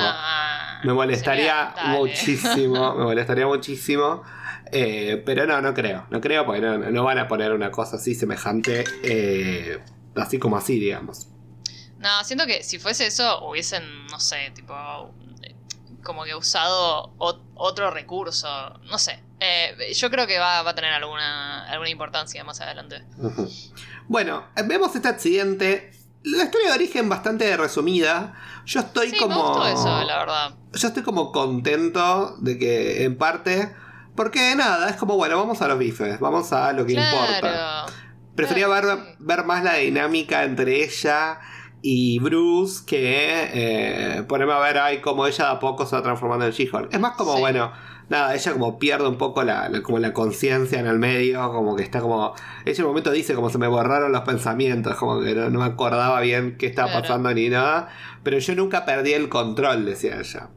[0.84, 4.22] Me molestaría muchísimo, me molestaría muchísimo.
[4.72, 6.06] Eh, pero no, no creo.
[6.10, 9.78] No creo porque no, van a poner una cosa así semejante, eh,
[10.16, 11.28] así como así, digamos.
[11.98, 14.74] No, siento que si fuese eso, hubiesen, no sé, tipo,
[16.06, 18.48] como que usado otro recurso.
[18.84, 19.22] No sé.
[19.40, 23.04] Eh, yo creo que va, a tener alguna, alguna importancia más adelante.
[24.08, 25.90] Bueno, vemos este accidente.
[26.22, 28.34] La historia de origen bastante resumida.
[28.64, 29.58] Yo estoy como.
[29.58, 30.54] Me eso, la verdad.
[30.74, 33.74] Yo estoy como contento de que, en parte.
[34.14, 37.86] Porque nada, es como, bueno, vamos a los bifes, vamos a lo que importa.
[38.36, 38.84] Prefería ver,
[39.18, 41.40] ver más la dinámica entre ella
[41.88, 46.02] y Bruce que eh, ponerme a ver ahí cómo ella de a poco se va
[46.02, 46.92] transformando en She-Hulk.
[46.92, 47.70] Es más como, bueno,
[48.08, 51.84] nada, ella como pierde un poco la, como la conciencia en el medio, como que
[51.84, 52.34] está como...
[52.64, 56.20] Ella en momento dice como se me borraron los pensamientos, como que no, me acordaba
[56.22, 57.88] bien qué estaba pasando ni nada,
[58.24, 60.48] pero yo nunca perdí el control, decía ella.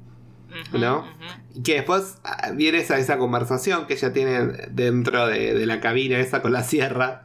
[0.73, 1.05] ¿No?
[1.53, 4.39] Y que después ah, viene esa, esa conversación que ella tiene
[4.71, 7.21] dentro de, de la cabina esa con la sierra,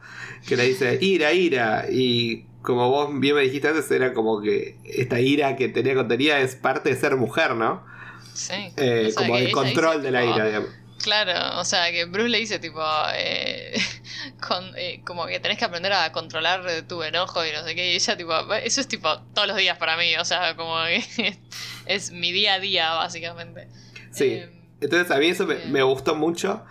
[0.47, 4.77] que le dice, ira, ira, y como vos bien me dijiste antes, era como que
[4.83, 7.85] esta ira que tenía contenida es parte de ser mujer, ¿no?
[8.33, 8.73] Sí.
[8.75, 10.69] Eh, como el control de la ira, digamos.
[11.01, 12.81] Claro, o sea, que Bruce le dice tipo,
[13.13, 13.75] eh,
[14.75, 17.95] eh, como que tenés que aprender a controlar tu enojo y no sé qué, y
[17.95, 21.37] ella tipo, eso es tipo todos los días para mí, o sea, como que
[21.85, 23.67] es mi día a día, básicamente.
[24.11, 24.41] Sí,
[24.81, 26.65] entonces a mí eso me gustó mucho.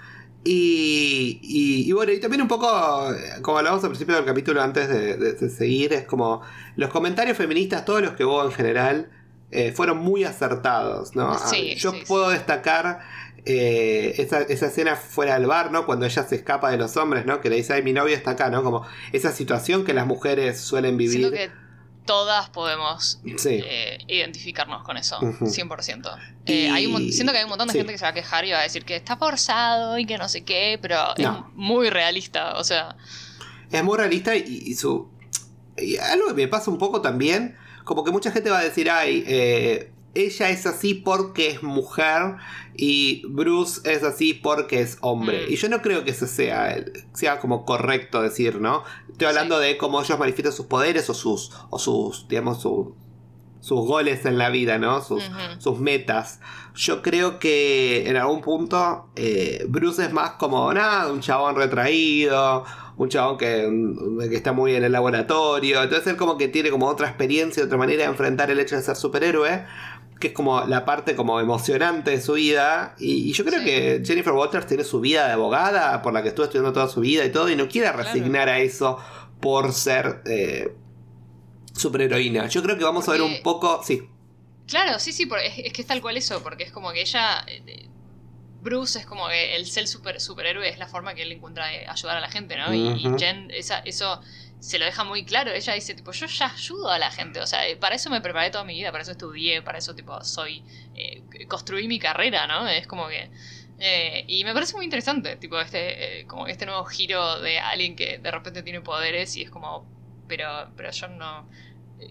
[0.47, 2.69] Y, y, bueno, y también un poco,
[3.41, 6.43] como hablábamos al principio del capítulo antes de, seguir, es como
[6.77, 9.09] los comentarios feministas, todos los que hubo en general,
[9.51, 11.35] eh, fueron muy acertados, ¿no?
[11.77, 13.01] Yo puedo destacar
[13.47, 15.87] eh, esa, esa, escena fuera del bar, ¿no?
[15.87, 17.41] Cuando ella se escapa de los hombres, ¿no?
[17.41, 18.63] Que le dice, ay, mi novia está acá, ¿no?
[18.63, 21.51] Como esa situación que las mujeres suelen vivir
[22.05, 26.19] todas podemos eh, identificarnos con eso, 100%.
[26.47, 28.53] Eh, hay siento que hay un montón de gente que se va a quejar y
[28.53, 32.57] va a decir que está forzado y que no sé qué, pero es muy realista,
[32.59, 32.97] o sea...
[33.71, 35.09] Es muy realista y, su...
[35.77, 38.91] Y algo que me pasa un poco también, como que mucha gente va a decir,
[38.91, 42.37] ay, eh, ella es así porque es mujer
[42.77, 45.47] y Bruce es así porque es hombre.
[45.47, 45.53] Mm.
[45.53, 46.77] Y yo no creo que eso sea,
[47.13, 48.83] sea como correcto decir, ¿no?
[49.11, 54.25] Estoy hablando de cómo ellos manifiestan sus poderes o sus, o sus digamos, sus goles
[54.27, 55.03] en la vida, ¿no?
[55.03, 55.23] Sus,
[55.59, 56.41] sus, metas.
[56.75, 62.65] Yo creo que en algún punto eh, Bruce es más como, nada, un chabón retraído,
[62.97, 63.69] un chabón que,
[64.29, 65.83] que, está muy en el laboratorio.
[65.83, 68.83] Entonces él como que tiene como otra experiencia, otra manera de enfrentar el hecho de
[68.83, 69.65] ser superhéroe
[70.21, 72.95] que es como la parte como emocionante de su vida.
[72.99, 76.45] Y, yo creo que Jennifer Walters tiene su vida de abogada, por la que estuvo
[76.45, 78.99] estudiando toda su vida y todo, y no quiere resignar a eso
[79.41, 80.75] por ser eh,
[81.75, 82.49] superheroína.
[82.49, 83.83] Yo creo que vamos a ver un poco.
[83.85, 84.03] Sí.
[84.67, 87.45] Claro, sí, sí, es, que es tal cual eso, porque es como que ella.
[87.47, 87.89] Eh,
[88.63, 91.87] Bruce es como que el ser super, superhéroe es la forma que él encuentra de
[91.87, 92.73] ayudar a la gente, ¿no?
[92.73, 94.23] y, Jen, esa, eso
[94.65, 95.51] se lo deja muy claro.
[95.51, 97.39] Ella dice, tipo, yo ya ayudo a la gente.
[97.39, 100.25] O sea, para eso me preparé toda mi vida, para eso estudié, para eso, tipo,
[100.25, 100.65] soy.
[100.95, 102.67] Eh, construí mi carrera, ¿no?
[102.67, 103.31] Es como que.
[103.79, 107.95] Eh, y me parece muy interesante, tipo, este, eh, como este nuevo giro de alguien
[107.95, 109.87] que de repente tiene poderes y es como,
[110.29, 111.51] pero, pero yo no,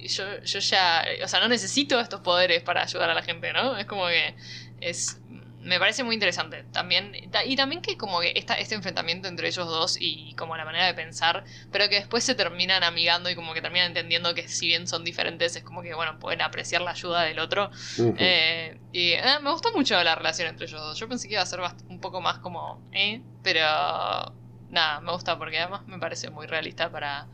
[0.06, 3.78] yo, yo ya, o sea, no necesito estos poderes para ayudar a la gente, ¿no?
[3.78, 4.36] Es como que
[4.82, 5.22] es
[5.64, 6.66] me parece muy interesante.
[6.72, 7.14] También,
[7.46, 10.86] y también que como que esta, este enfrentamiento entre ellos dos y como la manera
[10.86, 14.68] de pensar, pero que después se terminan amigando y como que terminan entendiendo que si
[14.68, 17.72] bien son diferentes, es como que, bueno, pueden apreciar la ayuda del otro.
[18.18, 21.00] Eh, y eh, me gustó mucho la relación entre ellos dos.
[21.00, 23.62] Yo pensé que iba a ser un poco más como, eh, pero
[24.70, 27.30] nada, me gusta porque además me parece muy realista para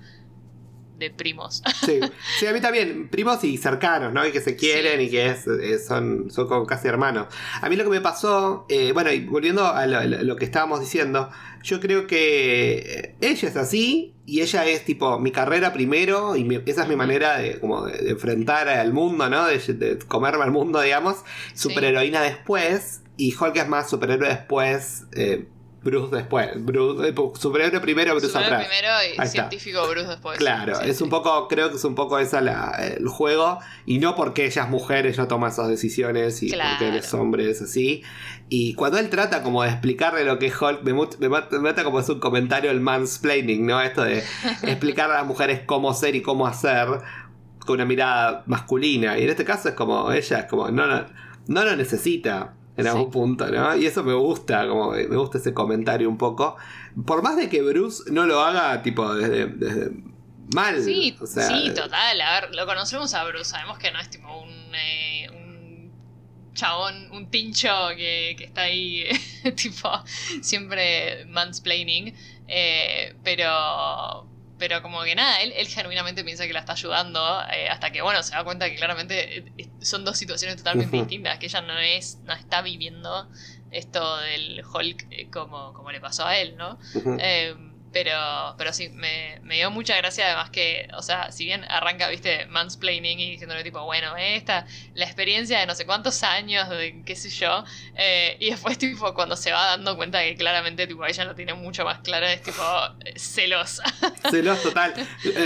[0.99, 1.63] de primos.
[1.79, 1.99] Sí.
[2.39, 4.27] sí, a mí también, primos y cercanos, ¿no?
[4.27, 5.45] Y que se quieren y que es,
[5.87, 7.27] son, son como casi hermanos.
[7.61, 11.29] A mí lo que me pasó, eh, bueno, y volviendo a lo, que estábamos diciendo,
[11.63, 16.83] yo creo que ella es así y ella es tipo mi carrera primero y esa
[16.83, 19.45] es mi manera de, como de, enfrentar al mundo, ¿no?
[19.47, 21.23] De, comerme al mundo, digamos.
[21.53, 25.05] Superheroína después y Hulk es más superhéroe después.
[25.13, 25.47] Eh,
[25.81, 26.49] Bruce después.
[26.55, 30.37] Bruce, eh, superhéroe primero, Bruce superhéroe primero y científico Bruce después.
[30.37, 33.59] Claro, es un poco, creo que es un poco esa la, el juego.
[33.85, 37.49] Y no porque ella es mujer, ella toma esas decisiones y porque él es hombre,
[37.49, 38.03] es así.
[38.49, 41.99] Y cuando él trata como de explicarle lo que es Hulk, me, me, mata como
[41.99, 43.81] es un comentario el mansplaining, ¿no?
[43.81, 44.23] Esto de
[44.63, 46.87] explicar a las mujeres cómo ser y cómo hacer
[47.65, 49.17] con una mirada masculina.
[49.17, 51.05] Y en este caso es como ella, es como, no, no,
[51.47, 53.75] no lo necesita en algún punto, ¿no?
[53.75, 56.55] Y eso me gusta, como me gusta ese comentario un poco.
[57.05, 59.91] Por más de que Bruce no lo haga, tipo, desde,
[60.53, 60.81] mal.
[60.83, 62.21] Sí, sí, total.
[62.21, 65.91] A ver, lo conocemos a Bruce, sabemos que no es tipo un, eh, un
[66.53, 69.05] chabón, un tincho que, que está ahí,
[69.55, 69.89] tipo,
[70.41, 72.15] siempre mansplaining.
[72.47, 74.27] Eh, pero
[74.59, 77.19] pero como que nada, él, él genuinamente piensa que la está ayudando,
[77.51, 81.39] eh, hasta que bueno, se da cuenta que claramente eh, son dos situaciones totalmente distintas,
[81.39, 83.29] que ella no es, no está viviendo
[83.71, 86.77] esto del Hulk eh, como, como le pasó a él, ¿no?
[87.91, 92.07] Pero, pero sí, me, me, dio mucha gracia además que, o sea, si bien arranca,
[92.07, 97.01] viste, mansplaining y diciéndole tipo, bueno, esta, la experiencia de no sé cuántos años, de
[97.03, 97.63] qué sé yo,
[97.95, 101.55] eh, y después tipo cuando se va dando cuenta que claramente tipo ella lo tiene
[101.55, 102.63] mucho más claro, es tipo
[103.15, 103.83] celosa.
[104.29, 104.93] Celos total,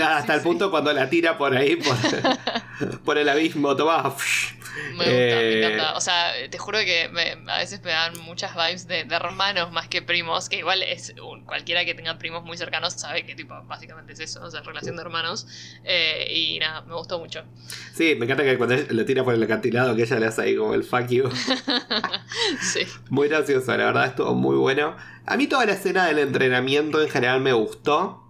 [0.06, 4.14] hasta el punto cuando la tira por ahí, por, por el abismo, toma...
[4.94, 5.96] Me gusta, me eh, encanta.
[5.96, 10.02] O sea, te juro que a veces me dan muchas vibes de, hermanos más que
[10.02, 11.14] primos, que igual es
[11.46, 14.96] cualquiera que tenga primos muy cercanos sabe que tipo básicamente es eso, o sea, relación
[14.96, 15.46] de hermanos.
[15.84, 17.42] Eh, y nada, me gustó mucho.
[17.94, 20.56] Sí, me encanta que cuando le tira por el acantilado que ella le hace ahí
[20.56, 21.30] como el fuck you.
[22.60, 22.80] sí.
[23.10, 24.96] Muy gracioso, la verdad estuvo muy bueno.
[25.26, 28.22] A mí toda la escena del entrenamiento en general me gustó.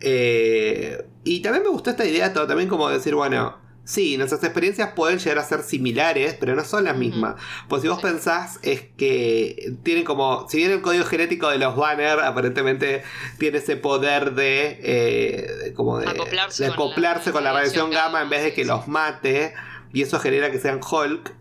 [0.00, 4.90] Eh, y también me gustó esta idea, todo, también como decir, bueno, Sí, nuestras experiencias
[4.94, 7.36] pueden llegar a ser similares, pero no son las mismas.
[7.70, 10.46] Pues si vos pensás, es que tienen como.
[10.46, 13.02] Si bien el código genético de los Banner aparentemente
[13.38, 14.78] tiene ese poder de.
[14.82, 19.54] Eh, como de acoplarse, con, la, radiación gamma en vez de que los mate,
[19.94, 21.34] y eso genera que sean Hulk.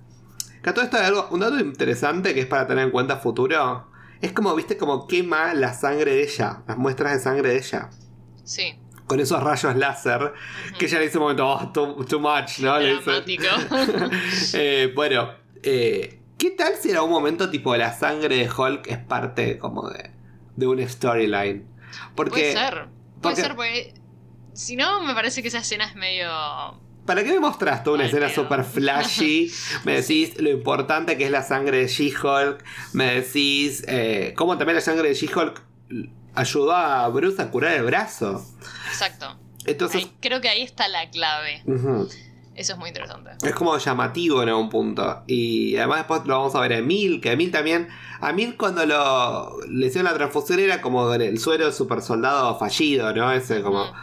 [0.64, 3.92] Que todo esto es algo, un dato interesante que es para tener en cuenta futuro.
[4.22, 7.90] Es como, viste, como quema la sangre de ella, las muestras de sangre de ella.
[8.46, 10.34] Sí con esos rayos láser,
[10.78, 12.78] que ella le dice un momento, oh, too, much, ¿no?
[12.78, 12.98] Le
[14.54, 15.32] eh, bueno,
[15.64, 19.90] eh, ¿qué tal si era un momento tipo la sangre de Hulk es parte como
[19.90, 20.12] de,
[20.58, 21.66] de un storyline?
[22.16, 22.88] Porque, puede ser,
[23.22, 23.94] puede ser, porque
[24.54, 26.30] si no, me parece que esa escena es medio...
[27.06, 29.50] ¿Para qué me mostraste una escena super flashy?
[29.86, 32.62] Me decís lo importante que es la sangre de She-Hulk.
[32.92, 35.64] Me decís eh, cómo también la sangre de She-Hulk
[36.38, 38.46] ayudó a Bruce a curar el brazo.
[38.88, 39.38] Exacto.
[39.66, 41.64] Entonces, creo que ahí está la clave.
[42.56, 43.32] Eso es muy interesante.
[43.44, 45.24] Es como llamativo en algún punto.
[45.28, 47.88] Y además después lo vamos a ver a Emil, que Emil también...
[48.20, 53.14] A Emil cuando lo, le hicieron la transfusión era como el suero super soldado fallido,
[53.14, 53.32] ¿no?
[53.32, 53.94] Ese como,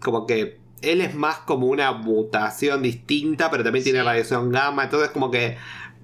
[0.00, 4.84] como que él es más como una mutación distinta, pero también tiene radiación gamma.
[4.84, 5.56] Entonces como que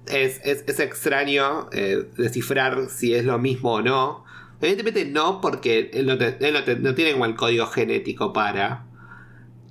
[0.07, 4.28] es, es, extraño eh, descifrar si es lo mismo o no.
[4.61, 8.85] Evidentemente no, porque él no, tiene como el código genético para.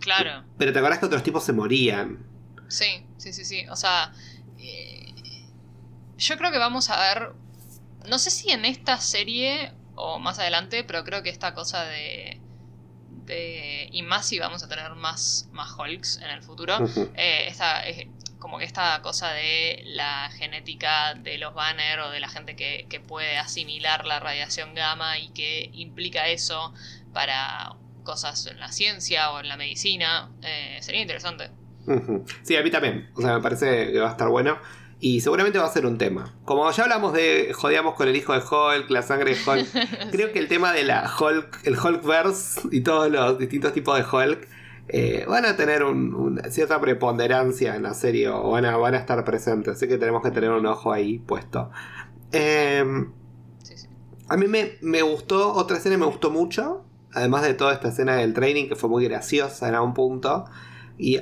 [0.00, 0.44] Claro.
[0.56, 2.24] Pero te acuerdas que otros tipos se morían.
[2.68, 3.66] Sí, sí, sí, sí.
[3.68, 4.12] O sea,
[4.58, 5.12] eh,
[6.16, 7.32] yo creo que vamos a ver.
[8.08, 12.40] No sé si en esta serie o más adelante, pero creo que esta cosa de.
[13.26, 16.78] de y más si vamos a tener más, más Hulks en el futuro.
[17.14, 17.82] Eh, esta,
[18.38, 23.02] como que esta cosa de la genética de los Banner o de la gente que,
[23.06, 26.74] puede asimilar la radiación gamma y que implica eso
[27.12, 31.50] para cosas en la ciencia o en la medicina, eh, sería interesante.
[32.42, 33.10] Sí, a mí también.
[33.14, 34.58] O sea, me parece que va a estar bueno.
[35.00, 36.34] Y seguramente va a ser un tema.
[36.44, 39.68] Como ya hablamos de jodíamos con el hijo de Hulk, la sangre de Hulk,
[40.10, 44.04] creo que el tema de la Hulk, el Hulkverse y todos los distintos tipos de
[44.04, 44.48] Hulk
[44.88, 48.98] eh, van a tener una cierta preponderancia en la serie o van a, van a
[48.98, 49.76] estar presentes.
[49.76, 51.70] Así que tenemos que tener un ojo ahí puesto.
[52.32, 53.12] Em,
[54.28, 56.84] a mí me, me, gustó, otra escena me gustó mucho.
[57.12, 60.46] Además de toda esta escena del training que fue muy graciosa en algún punto.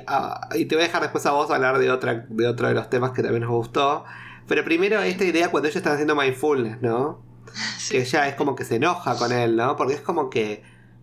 [0.07, 2.74] Ah, y, te voy a dejar después a vos hablar de, otra, de otro de
[2.74, 4.05] los temas que también nos gustó.
[4.46, 7.24] Pero primero esta idea cuando ellos están haciendo mindfulness, ¿no?
[7.90, 9.76] Que ella es como que se enoja con él, ¿no?
[9.76, 10.62] Porque es como que,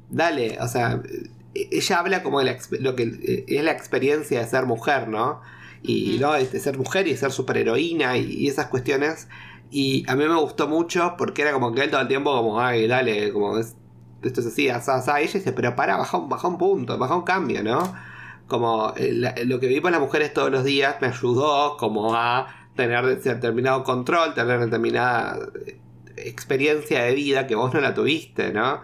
[0.09, 1.01] dale, o sea,
[1.53, 5.41] ella habla como de lo que eh, es la experiencia de ser mujer, ¿no?
[5.81, 6.33] Y, ¿no?
[6.33, 9.27] de ser mujer y ser superheroína y, y esas cuestiones.
[9.69, 12.59] Y a mí me gustó mucho porque era como que él todo el tiempo como,
[12.59, 13.75] ay, dale, como esto
[14.21, 15.19] es así, asá, asá.
[15.21, 17.93] Y ella dice, pero para, baja un, baja un punto, baja un cambio, ¿no?
[18.47, 23.05] como eh, lo que vivimos las mujeres todos los días me ayudó como a tener
[23.19, 25.79] determinado control, tener determinada eh,
[26.27, 28.81] experiencia de vida que vos no la tuviste, ¿no?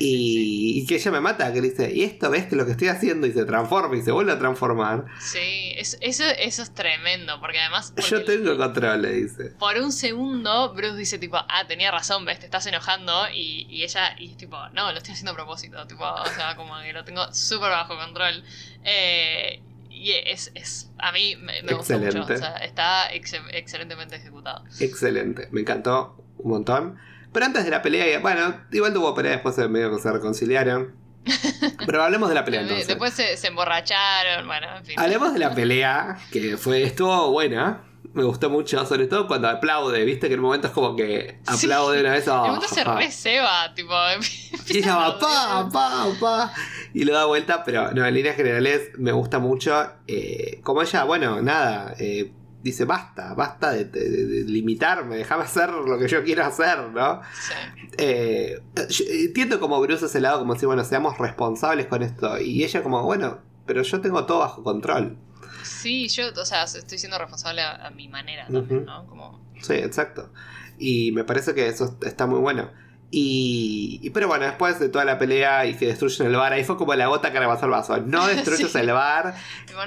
[0.00, 2.88] y, que ella me mata, que le dice, y esto ves que lo que estoy
[2.88, 5.04] haciendo y se transforma y se vuelve a transformar.
[5.20, 7.92] Sí, eso, eso es tremendo, porque además...
[8.08, 9.44] Yo tengo control, le dice.
[9.58, 14.16] Por un segundo, Bruce dice tipo, ah, tenía razón, ves, te estás enojando, y, ella,
[14.18, 17.04] y es tipo, no, lo estoy haciendo a propósito, tipo, o sea, como que lo
[17.04, 18.42] tengo súper bajo control.
[18.84, 24.64] Eh, y es, es, a mí me, gusta mucho, o sea, está excelentemente ejecutado.
[24.78, 26.98] Excelente, me encantó un montón.
[27.32, 30.94] Pero antes de la pelea, bueno, igual tuvo pelea, después medio que se reconciliaron.
[31.86, 32.86] Pero hablemos de la pelea entonces.
[32.86, 34.98] Después se, emborracharon, bueno, en fin.
[34.98, 37.84] Hablemos de la pelea, que fue, estuvo buena.
[38.14, 41.40] Me gustó mucho, sobre todo cuando aplaude, viste que en un momento es como que
[41.46, 42.26] aplaude una vez.
[42.26, 43.92] en un momento se receba, tipo.
[44.68, 46.52] Y ella va pa, pa, pa.
[46.94, 49.92] Y lo da vuelta, pero no, en líneas generales me gusta mucho.
[50.06, 51.94] Eh, como ella, bueno, nada.
[51.98, 57.20] Eh, dice, basta, basta de, limitarme, déjame hacer lo que yo quiero hacer, ¿no?
[57.32, 57.54] Sí.
[57.98, 58.60] Eh,
[59.10, 62.38] entiendo como Bruce ese lado, como si, bueno, seamos responsables con esto.
[62.40, 65.18] Y ella como, bueno, pero yo tengo todo bajo control.
[65.62, 69.06] Sí, yo, o sea, estoy siendo responsable a, mi manera también, ¿no?
[69.06, 69.40] Como...
[69.60, 70.32] Sí, exacto.
[70.78, 72.70] Y me parece que eso está muy bueno.
[73.10, 76.76] Y, pero bueno, después de toda la pelea y que destruyen el bar, ahí fue
[76.76, 77.96] como la gota que rebasó el vaso.
[77.98, 79.34] No destruyes el bar.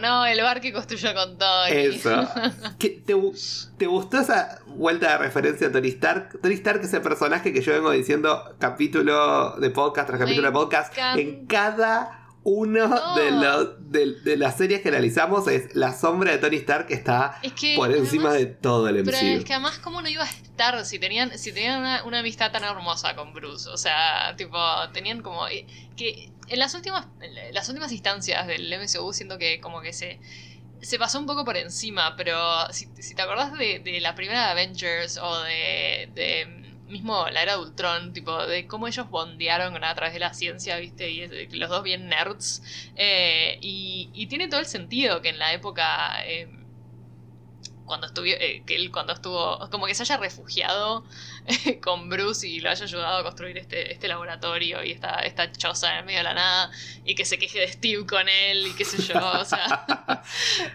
[0.01, 1.71] no, el bar que construyó con Tony.
[1.71, 2.27] Eso.
[3.77, 6.39] te, gustó esa vuelta de referencia a Tony Stark?
[6.41, 10.53] Tony Stark es el personaje que yo vengo diciendo capítulo de podcast tras capítulo de
[10.53, 10.97] podcast.
[10.97, 16.87] En cada uno de, de, las series que analizamos es la sombra de Tony Stark
[16.87, 17.39] que está
[17.75, 19.11] por encima de todo el MCU.
[19.11, 22.51] Pero es que además, ¿cómo no iba a estar si tenían, si tenían una, amistad
[22.51, 23.69] tan hermosa con Bruce?
[23.69, 24.57] O sea, tipo,
[24.91, 25.47] tenían como.
[25.47, 29.93] Eh, que en las últimas, en las últimas instancias del MCU siento que como que
[29.93, 30.19] se.
[30.81, 32.35] Se pasó un poco por encima, pero
[32.71, 36.09] si, te acordás de, de la primera Avengers o de
[36.91, 40.77] mismo la era de Ultron, tipo, de cómo ellos bondearon a través de la ciencia,
[40.77, 41.09] ¿viste?
[41.09, 42.61] Y los dos bien nerds.
[42.95, 46.25] Eh, y, tiene todo el sentido que en la época.
[46.25, 46.47] Eh,
[47.85, 51.03] cuando estuvo, eh, que él cuando estuvo, como que se haya refugiado
[51.83, 55.99] con Bruce y lo haya ayudado a construir este, este laboratorio y esta, esta choza
[55.99, 56.71] en medio de la nada
[57.03, 60.23] y que se queje de Steve con él y qué sé yo, o sea,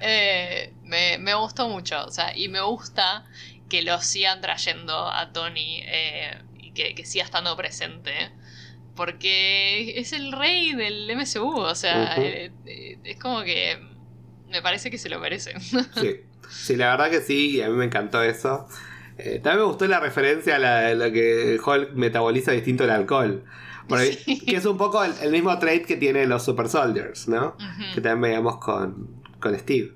[0.83, 3.25] me, me, gustó mucho, o sea, y me gusta
[3.69, 8.31] que lo sigan trayendo a Tony eh, y que, siga estando presente.
[8.95, 13.79] Porque es el rey del MCU, o sea, eh, eh, es como que
[14.49, 15.55] me parece que se lo merece.
[16.01, 18.67] Sí, sí la verdad que sí, y a mí me encantó eso.
[19.17, 23.45] también me gustó la referencia a, la, que Hulk metaboliza distinto el alcohol.
[23.89, 27.57] Que es un poco el, mismo trait que tienen los Super Soldiers, ¿no?
[27.95, 29.93] Que también veíamos con, con Steve.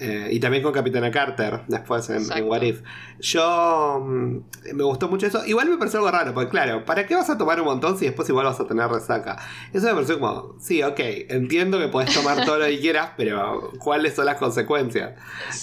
[0.00, 2.82] Eh, y también con Capitana Carter, después en, What If.
[3.18, 5.44] Yo mm, me gustó mucho eso.
[5.44, 8.04] Igual me pareció algo raro, porque claro, ¿para qué vas a tomar un montón si
[8.04, 9.36] después igual vas a tener resaca?
[9.72, 13.72] Eso me pareció como, sí, ok, entiendo que puedes tomar todo lo que quieras, pero
[13.78, 15.14] ¿cuáles son las consecuencias?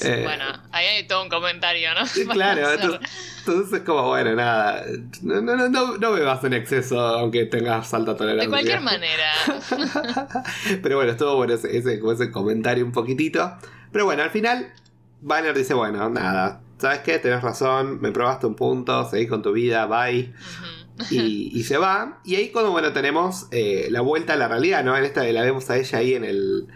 [0.01, 2.01] Eh, bueno, ahí hay todo un comentario, ¿no?
[2.35, 4.83] Claro, entonces, es como, bueno, nada,
[5.21, 8.43] no, no, no, no bebas en exceso aunque tengas alta tolerancia.
[8.43, 9.31] De cualquier manera.
[10.83, 13.55] pero bueno, estuvo bueno ese, ese, ese comentario un poquitito.
[13.91, 14.73] Pero bueno, al final,
[15.21, 17.19] Banner dice, bueno, nada, ¿sabes qué?
[17.19, 20.33] Tenés razón, me probaste un punto, seguís con tu vida, bye.
[21.11, 22.19] y, se va.
[22.23, 24.97] Y ahí cuando, bueno, tenemos eh, la vuelta a la realidad, ¿no?
[24.97, 26.67] En esta la vemos a ella ahí en el...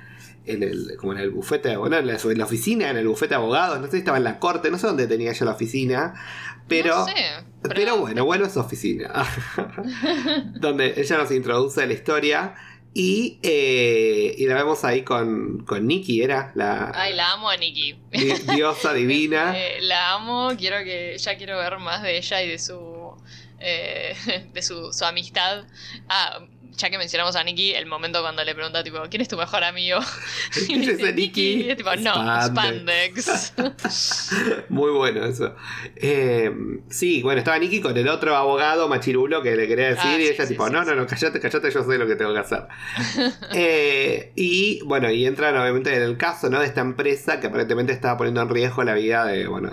[0.45, 3.30] En el, como en el bufete, bueno, en la, en la oficina, en el bufete
[3.30, 5.51] de abogados, no sé si estaba en la corte, no sé dónde tenía ella la
[5.51, 6.16] oficina,
[6.68, 7.05] pero,
[7.62, 7.97] pero...
[7.97, 9.12] bueno, vuelve a su oficina,
[10.60, 12.55] donde ella nos introduce la historia
[12.94, 16.52] Y, eh, y la vemos ahí con, con Nikki, ¿era?
[16.56, 17.94] La Ay, la amo a Nikki.
[18.12, 19.54] di- diosa divina.
[19.56, 23.14] Eh, la amo, quiero que ya quiero ver más de ella y de su
[23.60, 24.16] eh,
[24.54, 25.66] de su, su amistad.
[26.08, 26.40] Ah,
[26.80, 29.64] ya que mencionamos a Nikki, el momento cuando le pregunta tipo, ¿quién es tu mejor
[29.64, 30.00] amigo?
[30.56, 31.42] Y ¿Quién le es dice?
[31.42, 33.54] Y es tipo, no, Spandex".
[34.70, 35.56] Muy bueno eso.
[35.96, 36.52] Eh,
[36.90, 40.24] sí, bueno, estaba Nikki con el otro abogado machirulo que le quería decir Ah, y
[40.28, 42.40] ella sí, tipo, sí, no, no, no, callate, callate, yo sé lo que tengo que
[42.40, 42.64] hacer.
[43.54, 46.60] Eh, y bueno, y entran obviamente en el caso, ¿no?
[46.60, 49.72] De esta empresa que aparentemente estaba poniendo en riesgo la vida de, bueno,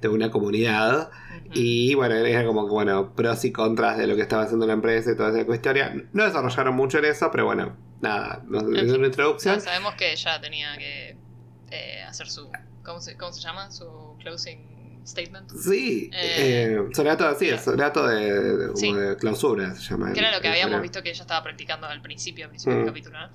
[0.00, 1.10] de una comunidad.
[1.54, 4.74] Y bueno, era como que, bueno, pros y contras de lo que estaba haciendo la
[4.74, 5.94] empresa y toda esa historia.
[6.12, 8.94] No desarrollaron mucho en eso, pero bueno, nada, nos fin.
[8.94, 9.60] una introducción.
[9.60, 11.16] Sabemos que ella tenía que
[11.70, 12.50] eh, hacer su.
[12.84, 13.70] ¿cómo se, ¿Cómo se llama?
[13.70, 15.50] Su closing statement.
[15.50, 17.62] Sí, Eh, eh, sonato, sí, claro.
[17.62, 18.92] sonato de, de- como Sí.
[18.92, 20.12] de clausura se llama.
[20.12, 22.78] Que era lo que habíamos visto que ella estaba practicando al principio, al principio Mm.
[22.80, 23.18] del capítulo.
[23.18, 23.28] ¿no?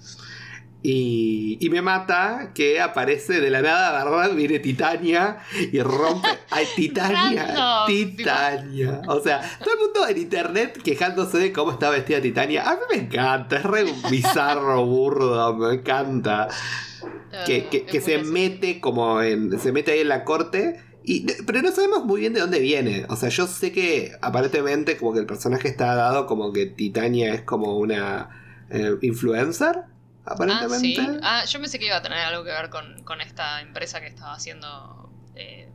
[0.86, 4.36] Y, y me mata que aparece de la nada, ¿verdad?
[4.36, 5.38] Viene Titania
[5.72, 6.28] y rompe.
[6.52, 7.56] ¡Ay, Titania!
[7.88, 9.02] ¡Titania!
[9.08, 12.70] O sea, todo el mundo en internet quejándose de cómo está vestida Titania.
[12.70, 16.50] A mí me encanta, es re bizarro, burdo, me encanta.
[17.46, 19.58] Que, que- se mete como en.
[19.60, 20.82] Se mete ahí en la corte.
[21.06, 23.06] Y, pero no sabemos muy bien de dónde viene.
[23.10, 27.34] O sea, yo sé que aparentemente como que el personaje está dado como que Titania
[27.34, 29.82] es como una eh, influencer.
[30.26, 30.88] Ah, Aparentemente.
[30.88, 30.98] sí.
[31.22, 34.08] Ah, yo pensé que iba a tener algo que ver con, con esta empresa que
[34.08, 35.10] estaba haciendo.
[35.36, 35.70] eh,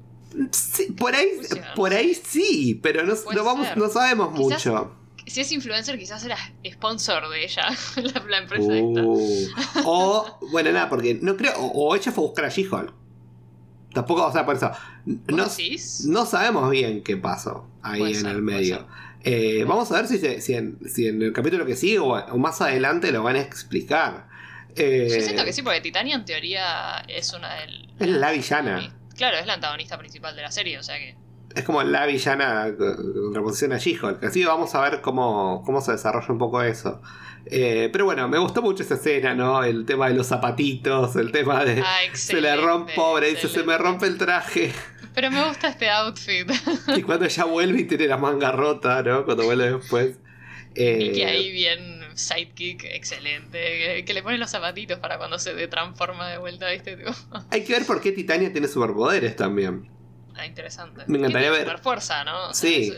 [0.52, 1.26] Sí, por ahí,
[1.74, 4.94] por ahí sí, pero no, no vamos, no sabemos Quizás mucho.
[5.26, 6.36] si es influencer, quizás era
[6.70, 9.02] sponsor de ella, la, la empresa esta.
[9.02, 9.48] Uh.
[9.86, 11.54] O, bueno, nada, porque no creo.
[11.58, 12.92] O, o ella fue a buscar a She-Hulk.
[13.94, 14.70] Tampoco, o sea, por eso.
[15.06, 15.46] No,
[16.06, 18.86] no sabemos bien qué pasó ahí Puede en ser, el medio.
[19.24, 22.38] Eh, vamos a ver si, si, en, si en el capítulo que sigue o, o
[22.38, 24.28] más adelante lo van a explicar.
[24.76, 27.90] Eh, Yo siento que sí, porque Titania en teoría es una del.
[27.98, 28.94] Es la villana.
[29.16, 31.16] Claro, es la antagonista principal de la serie, o sea que.
[31.54, 34.22] Es como la villana en contraposición a She-Hulk.
[34.22, 37.00] Así que vamos a ver cómo, cómo se desarrolla un poco eso.
[37.46, 39.64] Eh, pero bueno, me gustó mucho esa escena, ¿no?
[39.64, 41.80] El tema de los zapatitos, el tema de.
[41.84, 44.72] Ah, se le rompe, pobre, dice, se me rompe el traje.
[45.14, 46.48] Pero me gusta este outfit.
[46.96, 49.24] Y cuando ella vuelve y tiene la manga rota, ¿no?
[49.24, 50.16] Cuando vuelve después.
[50.76, 54.04] Eh, Y que ahí bien sidekick, excelente.
[54.04, 56.96] Que, le pone los zapatitos para cuando se transforma de vuelta, ¿viste?
[56.98, 57.12] Tipo,
[57.50, 59.90] Hay que ver por qué Titania tiene superpoderes también.
[60.34, 61.02] ah, interesante.
[61.06, 61.60] Me encantaría ver.
[61.60, 62.48] super fuerza, ¿no?
[62.50, 62.92] O sea, Sí.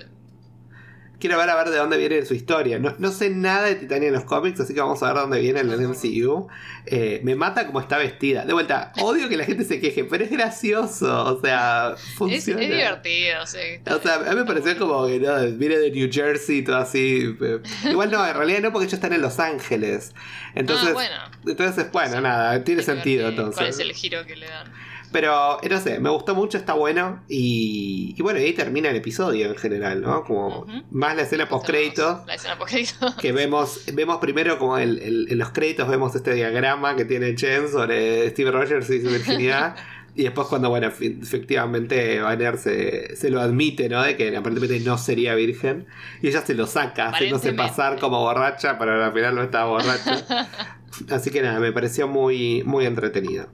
[1.20, 2.78] Quiero ver a ver de dónde viene su historia.
[2.78, 5.38] No, no sé nada de Titania en los cómics, así que vamos a ver dónde
[5.40, 6.48] viene en el MCU.
[6.86, 8.44] Eh, me mata como está vestida.
[8.44, 11.24] De vuelta, odio que la gente se queje, pero es gracioso.
[11.26, 12.62] O sea, funciona.
[12.62, 13.58] es divertido, sí.
[13.90, 17.36] O sea, a mí me pareció como que no, viene de New Jersey, todo así.
[17.84, 20.14] Igual no, en realidad no, porque ellos están en Los Ángeles.
[20.54, 21.16] Entonces, ah, bueno.
[21.46, 22.22] entonces bueno, Sí.
[22.22, 23.56] nada, tiene sentido entonces.
[23.56, 24.72] ¿Cuál es el giro que le dan?
[25.12, 27.24] Pero, eh, no sé, me gustó mucho, está bueno.
[27.28, 30.22] Y, y bueno, y ahí termina el episodio en general, ¿no?
[30.24, 32.24] Como más la escena post créditos.
[32.26, 33.14] La escena post créditos.
[33.20, 37.34] Que vemos, vemos primero como el- el- en los créditos vemos este diagrama que tiene
[37.34, 39.74] Chen sobre Steve Rogers y su virginidad.
[40.14, 44.02] y después cuando, bueno, efe- efectivamente Banner se, se lo admite, ¿no?
[44.02, 45.86] De que aparentemente no sería virgen.
[46.22, 50.48] Y ella se lo saca, haciéndose pasar como borracha, pero al final no estaba borracha.
[51.10, 53.48] Así que nada, me pareció muy, muy entretenido.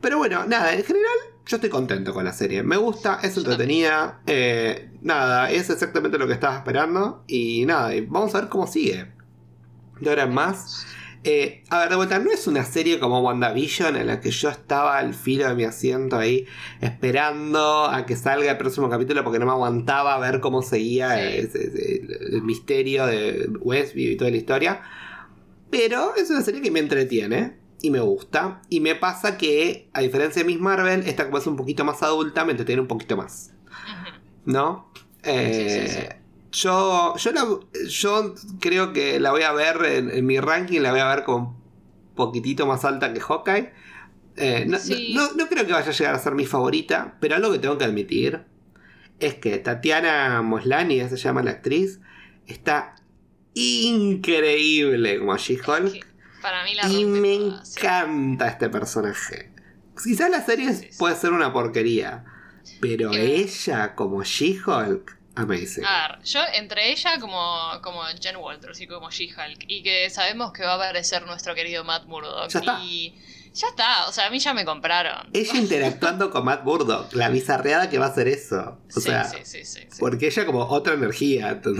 [0.00, 2.62] Pero bueno, nada, en general yo estoy contento con la serie.
[2.62, 4.20] Me gusta, es entretenida.
[4.26, 7.24] eh, nada, es exactamente lo que estaba esperando.
[7.26, 9.06] Y nada, vamos a ver cómo sigue.
[10.00, 10.86] De ahora en más.
[11.24, 14.48] Eh, a ver, de vuelta, no es una serie como WandaVision en la que yo
[14.50, 16.46] estaba al filo de mi asiento ahí
[16.80, 21.16] esperando a que salga el próximo capítulo porque no me aguantaba a ver cómo seguía
[21.16, 21.36] Sí.
[21.38, 22.02] ese- ese-
[22.36, 24.80] el misterio de Westview y toda la historia.
[25.70, 28.62] Pero es una serie que me entretiene y me gusta.
[28.68, 32.02] Y me pasa que, a diferencia de Miss Marvel, esta como es un poquito más
[32.02, 33.52] adulta, me entretiene un poquito más.
[34.44, 34.90] ¿No?
[35.22, 36.08] Eh, Sí, sí, sí.
[36.52, 37.58] Yo, yo, la-
[37.88, 41.24] yo creo que la voy a ver en, en mi ranking, la voy a ver
[41.24, 43.72] como un poquitito más alta que Hawkeye.
[44.36, 44.64] Eh,
[45.14, 47.78] no- no creo que vaya a llegar a ser mi favorita, pero algo que tengo
[47.78, 48.42] que admitir
[49.20, 52.00] es que Tatiana Moslani, se llama la actriz,
[52.46, 52.96] está
[53.54, 56.07] increíble como She-Hulk.
[56.48, 57.78] Que Para mí la Y me sí.
[57.80, 59.52] encanta este personaje.
[60.02, 62.24] Quizás la serie Sí, puede ser una porquería,
[62.80, 65.84] pero Que- ella como She-Hulk, amazing.
[65.84, 70.52] A ver, yo entre ella como, como Jen Walters y como She-Hulk, y que sabemos
[70.52, 72.80] que va a aparecer nuestro querido Matt Murdock, Ya está.
[72.82, 73.14] y,
[73.54, 75.28] Ya está, o sea, a mí ya me compraron.
[75.32, 78.80] Ella interactuando con Matt Burdock, la bizarreada que va a hacer eso.
[78.94, 79.96] O Sí, sea, sí, sí, sí, sí.
[79.98, 81.60] porque ella como otra energía.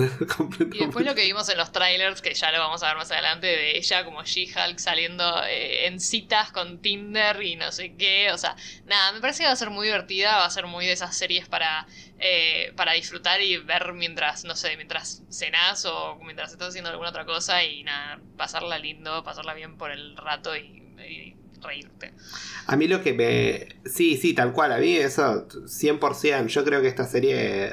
[0.72, 3.10] Y después lo que vimos en los trailers, que ya lo vamos a ver más
[3.10, 8.30] adelante, de ella como She-Hulk saliendo eh, en citas con Tinder y no sé qué.
[8.32, 8.56] O sea,
[8.86, 11.16] nada, me parece que va a ser muy divertida, va a ser muy de esas
[11.16, 11.86] series para,
[12.18, 17.10] eh, para disfrutar y ver mientras, no sé, mientras cenás o mientras estás haciendo alguna
[17.10, 22.12] otra cosa y nada, pasarla lindo, pasarla bien por el rato y, y reírte.
[22.66, 23.80] A mí lo que me...
[23.88, 24.72] Sí, sí, tal cual.
[24.72, 26.46] A mí eso 100%.
[26.46, 27.72] Yo creo que esta serie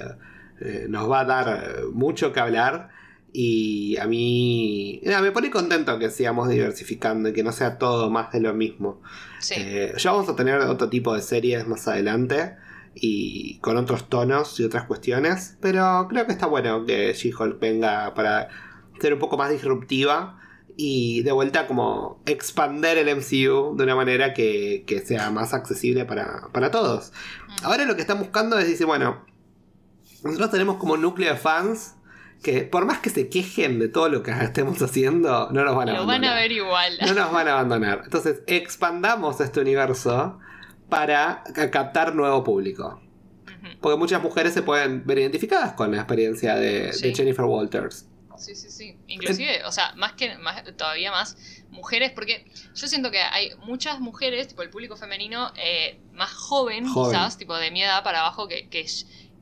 [0.62, 2.90] eh, nos va a dar mucho que hablar.
[3.34, 5.02] Y a mí...
[5.04, 9.02] me pone contento que sigamos diversificando y que no sea todo más de lo mismo.
[9.40, 9.56] Sí.
[9.58, 12.56] Eh, ya vamos a tener otro tipo de series más adelante.
[12.94, 15.58] Y con otros tonos y otras cuestiones.
[15.60, 18.48] Pero creo que está bueno que She-Hulk venga para
[19.02, 20.40] ser un poco más disruptiva.
[20.78, 26.04] Y de vuelta como expander el MCU de una manera que, que sea más accesible
[26.06, 27.14] para, para todos.
[27.64, 29.24] Ahora lo que están buscando es decir, bueno,
[30.24, 31.96] nosotros tenemos como núcleo de fans
[32.44, 35.90] que por más que se quejen de todo lo que estemos haciendo, no nos van
[35.90, 36.08] a Lo abandonar.
[36.22, 36.94] van a ver igual.
[37.02, 38.02] No nos van a abandonar.
[38.04, 40.38] Entonces, expandamos este universo
[40.90, 43.02] para ca- captar nuevo público.
[43.82, 47.08] Porque muchas mujeres se pueden ver identificadas con la experiencia de, Sí.
[47.08, 48.08] de Jennifer Walters.
[48.38, 48.98] Sí, sí, sí.
[49.08, 51.36] Inclusive, o sea, más que más, todavía más
[51.70, 56.88] mujeres, porque yo siento que hay muchas mujeres, tipo el público femenino, eh, más joven,
[56.88, 57.12] Joven.
[57.12, 58.86] quizás, tipo de mi edad para abajo, que, que,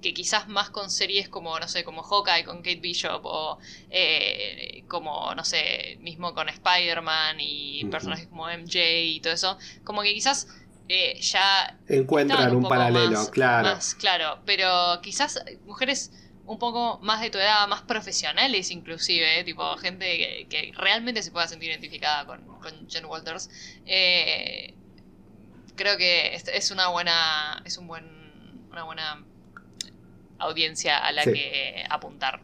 [0.02, 3.58] que quizás más con series como, no sé, como Hawkeye con Kate Bishop, o
[3.90, 10.02] eh, como, no sé, mismo con Spider-Man y personajes como MJ y todo eso, como
[10.02, 10.48] que quizás
[10.90, 13.70] eh, ya Encuentran un paralelo, más- claro.
[13.70, 16.12] más claro, pero quizás mujeres
[16.46, 21.24] un poco más de tu edad, más profesionales inclusive, eh, tipo gente que, que realmente
[21.24, 23.50] se pueda sentir identificada con, con Jen Walters.
[23.86, 24.74] eh,
[25.76, 28.06] creo que es, es una buena, es un buen,
[28.72, 29.24] una buena
[30.40, 31.34] audiencia a la Sí.
[31.34, 32.42] que apuntar.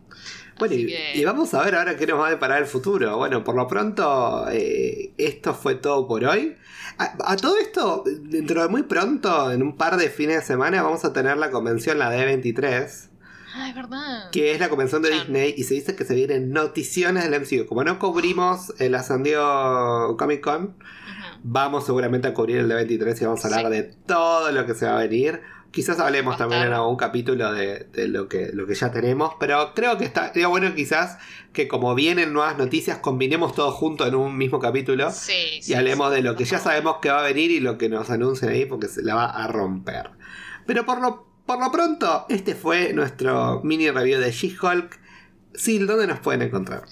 [0.58, 3.18] Bueno, y, que- y vamos a ver ahora qué nos va a deparar el futuro.
[3.18, 6.58] Bueno, por lo pronto, eh, esto fue todo por hoy.
[6.98, 10.82] A, a todo esto, dentro de muy pronto, en un par de fines de semana,
[10.82, 13.09] vamos a tener la convención, la D23,
[13.56, 14.30] Ah, es verdad.
[14.32, 15.20] que es la convención de Chan.
[15.20, 17.66] Disney, y se dice que se vienen noticiones del MCU.
[17.68, 20.76] Como no cubrimos el Diego Comic Con,
[21.44, 23.78] vamos seguramente a cubrir el D23 y vamos a hablar Sí.
[23.78, 25.42] de todo lo que se va a venir.
[25.72, 29.74] Quizás hablemos también en algún capítulo de, de lo, que, lo que ya tenemos, pero
[29.76, 31.20] creo que estaría bueno quizás
[31.54, 36.10] que como vienen nuevas noticias, combinemos todo junto en un mismo capítulo Sí, y hablemos
[36.10, 38.50] sí, de lo que ya sabemos que va a venir y lo que nos anuncien
[38.52, 40.10] ahí porque se la va a romper.
[40.66, 45.00] Pero por lo, por lo pronto, este fue nuestro mini review de She-Hulk.
[45.58, 46.84] Sil, ¿dónde nos pueden encontrar?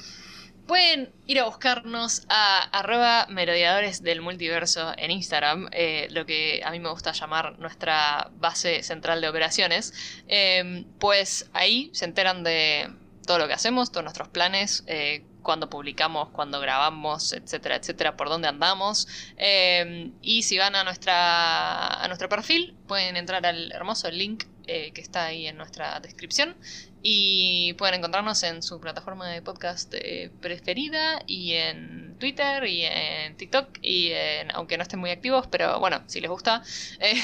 [0.65, 6.71] Pueden ir a buscarnos a arroba merodeadores del multiverso en Instagram, eh, lo que a
[6.71, 9.93] mí me gusta llamar nuestra base central de operaciones.
[10.27, 12.89] Eh, pues ahí se enteran de
[13.27, 18.29] todo lo que hacemos, todos nuestros planes, eh, cuando publicamos, cuando grabamos, etcétera, etcétera, por
[18.29, 19.07] dónde andamos.
[19.37, 24.91] Eh, y si van a, nuestra, a nuestro perfil, pueden entrar al hermoso link eh,
[24.91, 26.57] que está ahí en nuestra descripción.
[27.01, 33.37] Y pueden encontrarnos en su plataforma de podcast eh, preferida y en Twitter y en
[33.37, 36.63] TikTok y en, aunque no estén muy activos, pero bueno, si les gusta,
[36.99, 37.15] eh,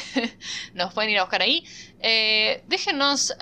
[0.73, 1.65] nos pueden ir a buscar ahí.
[2.67, 3.33] Déjenos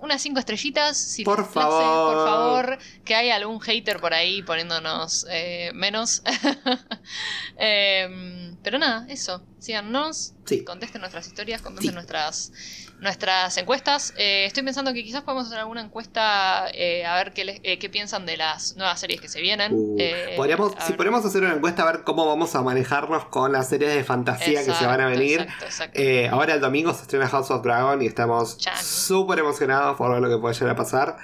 [0.00, 2.14] unas cinco estrellitas, si Por les place, favor.
[2.16, 6.22] por favor, que hay algún hater por ahí poniéndonos eh, menos.
[7.56, 10.64] Em, pero nada, eso, síganos, Sí.
[10.64, 11.94] contesten nuestras historias, contesten Sí.
[11.94, 12.52] nuestras
[13.00, 14.12] nuestras encuestas.
[14.18, 17.78] Eh, estoy pensando que quizás podemos hacer alguna encuesta eh, a ver qué, les- eh,
[17.78, 19.72] qué piensan de las nuevas series que se vienen.
[19.72, 23.52] Uh, Eh, podríamos, si podemos hacer una encuesta a ver cómo vamos a manejarnos con
[23.52, 25.40] las series de fantasía que se van a venir.
[25.40, 25.98] exacto, exacto.
[25.98, 30.20] Eh, ahora el domingo se estrena House of Dragon y estamos súper emocionados por ver
[30.20, 31.16] lo que puede llegar a pasar.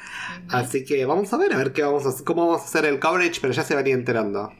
[0.48, 2.98] Así que vamos a ver, a ver qué vamos a cómo vamos a hacer el
[3.00, 4.50] coverage, pero ya se van a ir enterando.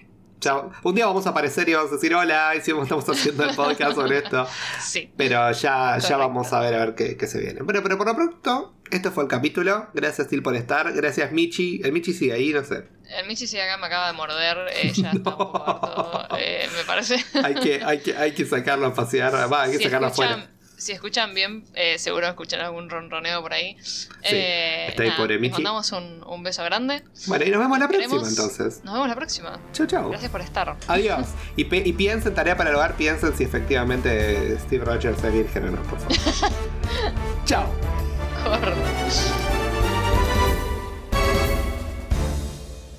[0.40, 3.56] Ya, un día vamos a aparecer y vamos a decir hola, hicimos, estamos haciendo el
[3.56, 4.46] podcast sobre esto.
[4.80, 5.10] Sí.
[5.16, 7.62] Pero ya, ya vamos a ver a ver qué, qué se viene.
[7.62, 9.88] Bueno, pero por lo pronto, este fue el capítulo.
[9.94, 10.92] Gracias, Til, por estar.
[10.92, 11.80] Gracias, Michi.
[11.82, 12.84] El Michi sigue ahí, no sé.
[13.18, 16.68] El Michi si acá me acaba de morder, eh, ya está un poco harto, eh,
[16.76, 17.24] me parece.
[17.42, 19.32] Hay que, hay que, hay que sacarlo a pasear.
[19.52, 20.50] Va, hay que si, sacarlo afuera.
[20.76, 23.76] Si escuchan bien, eh, seguro escuchan algún ronroneo por ahí.
[24.22, 27.02] Eh, está ahí nada, les mandamos un, un beso grande.
[27.26, 28.84] Bueno, y nos vemos la próxima Queremos- entonces.
[28.84, 29.58] Nos vemos la próxima.
[29.72, 30.10] Chau, chau.
[30.10, 30.76] Gracias por estar.
[30.88, 31.26] Adiós.
[31.56, 35.82] Y, piensen, tarea para el hogar, piensen si efectivamente Steve Rogers es virgen o no,
[35.82, 36.16] por favor.
[37.46, 37.66] Chao.
[38.44, 38.74] Corre.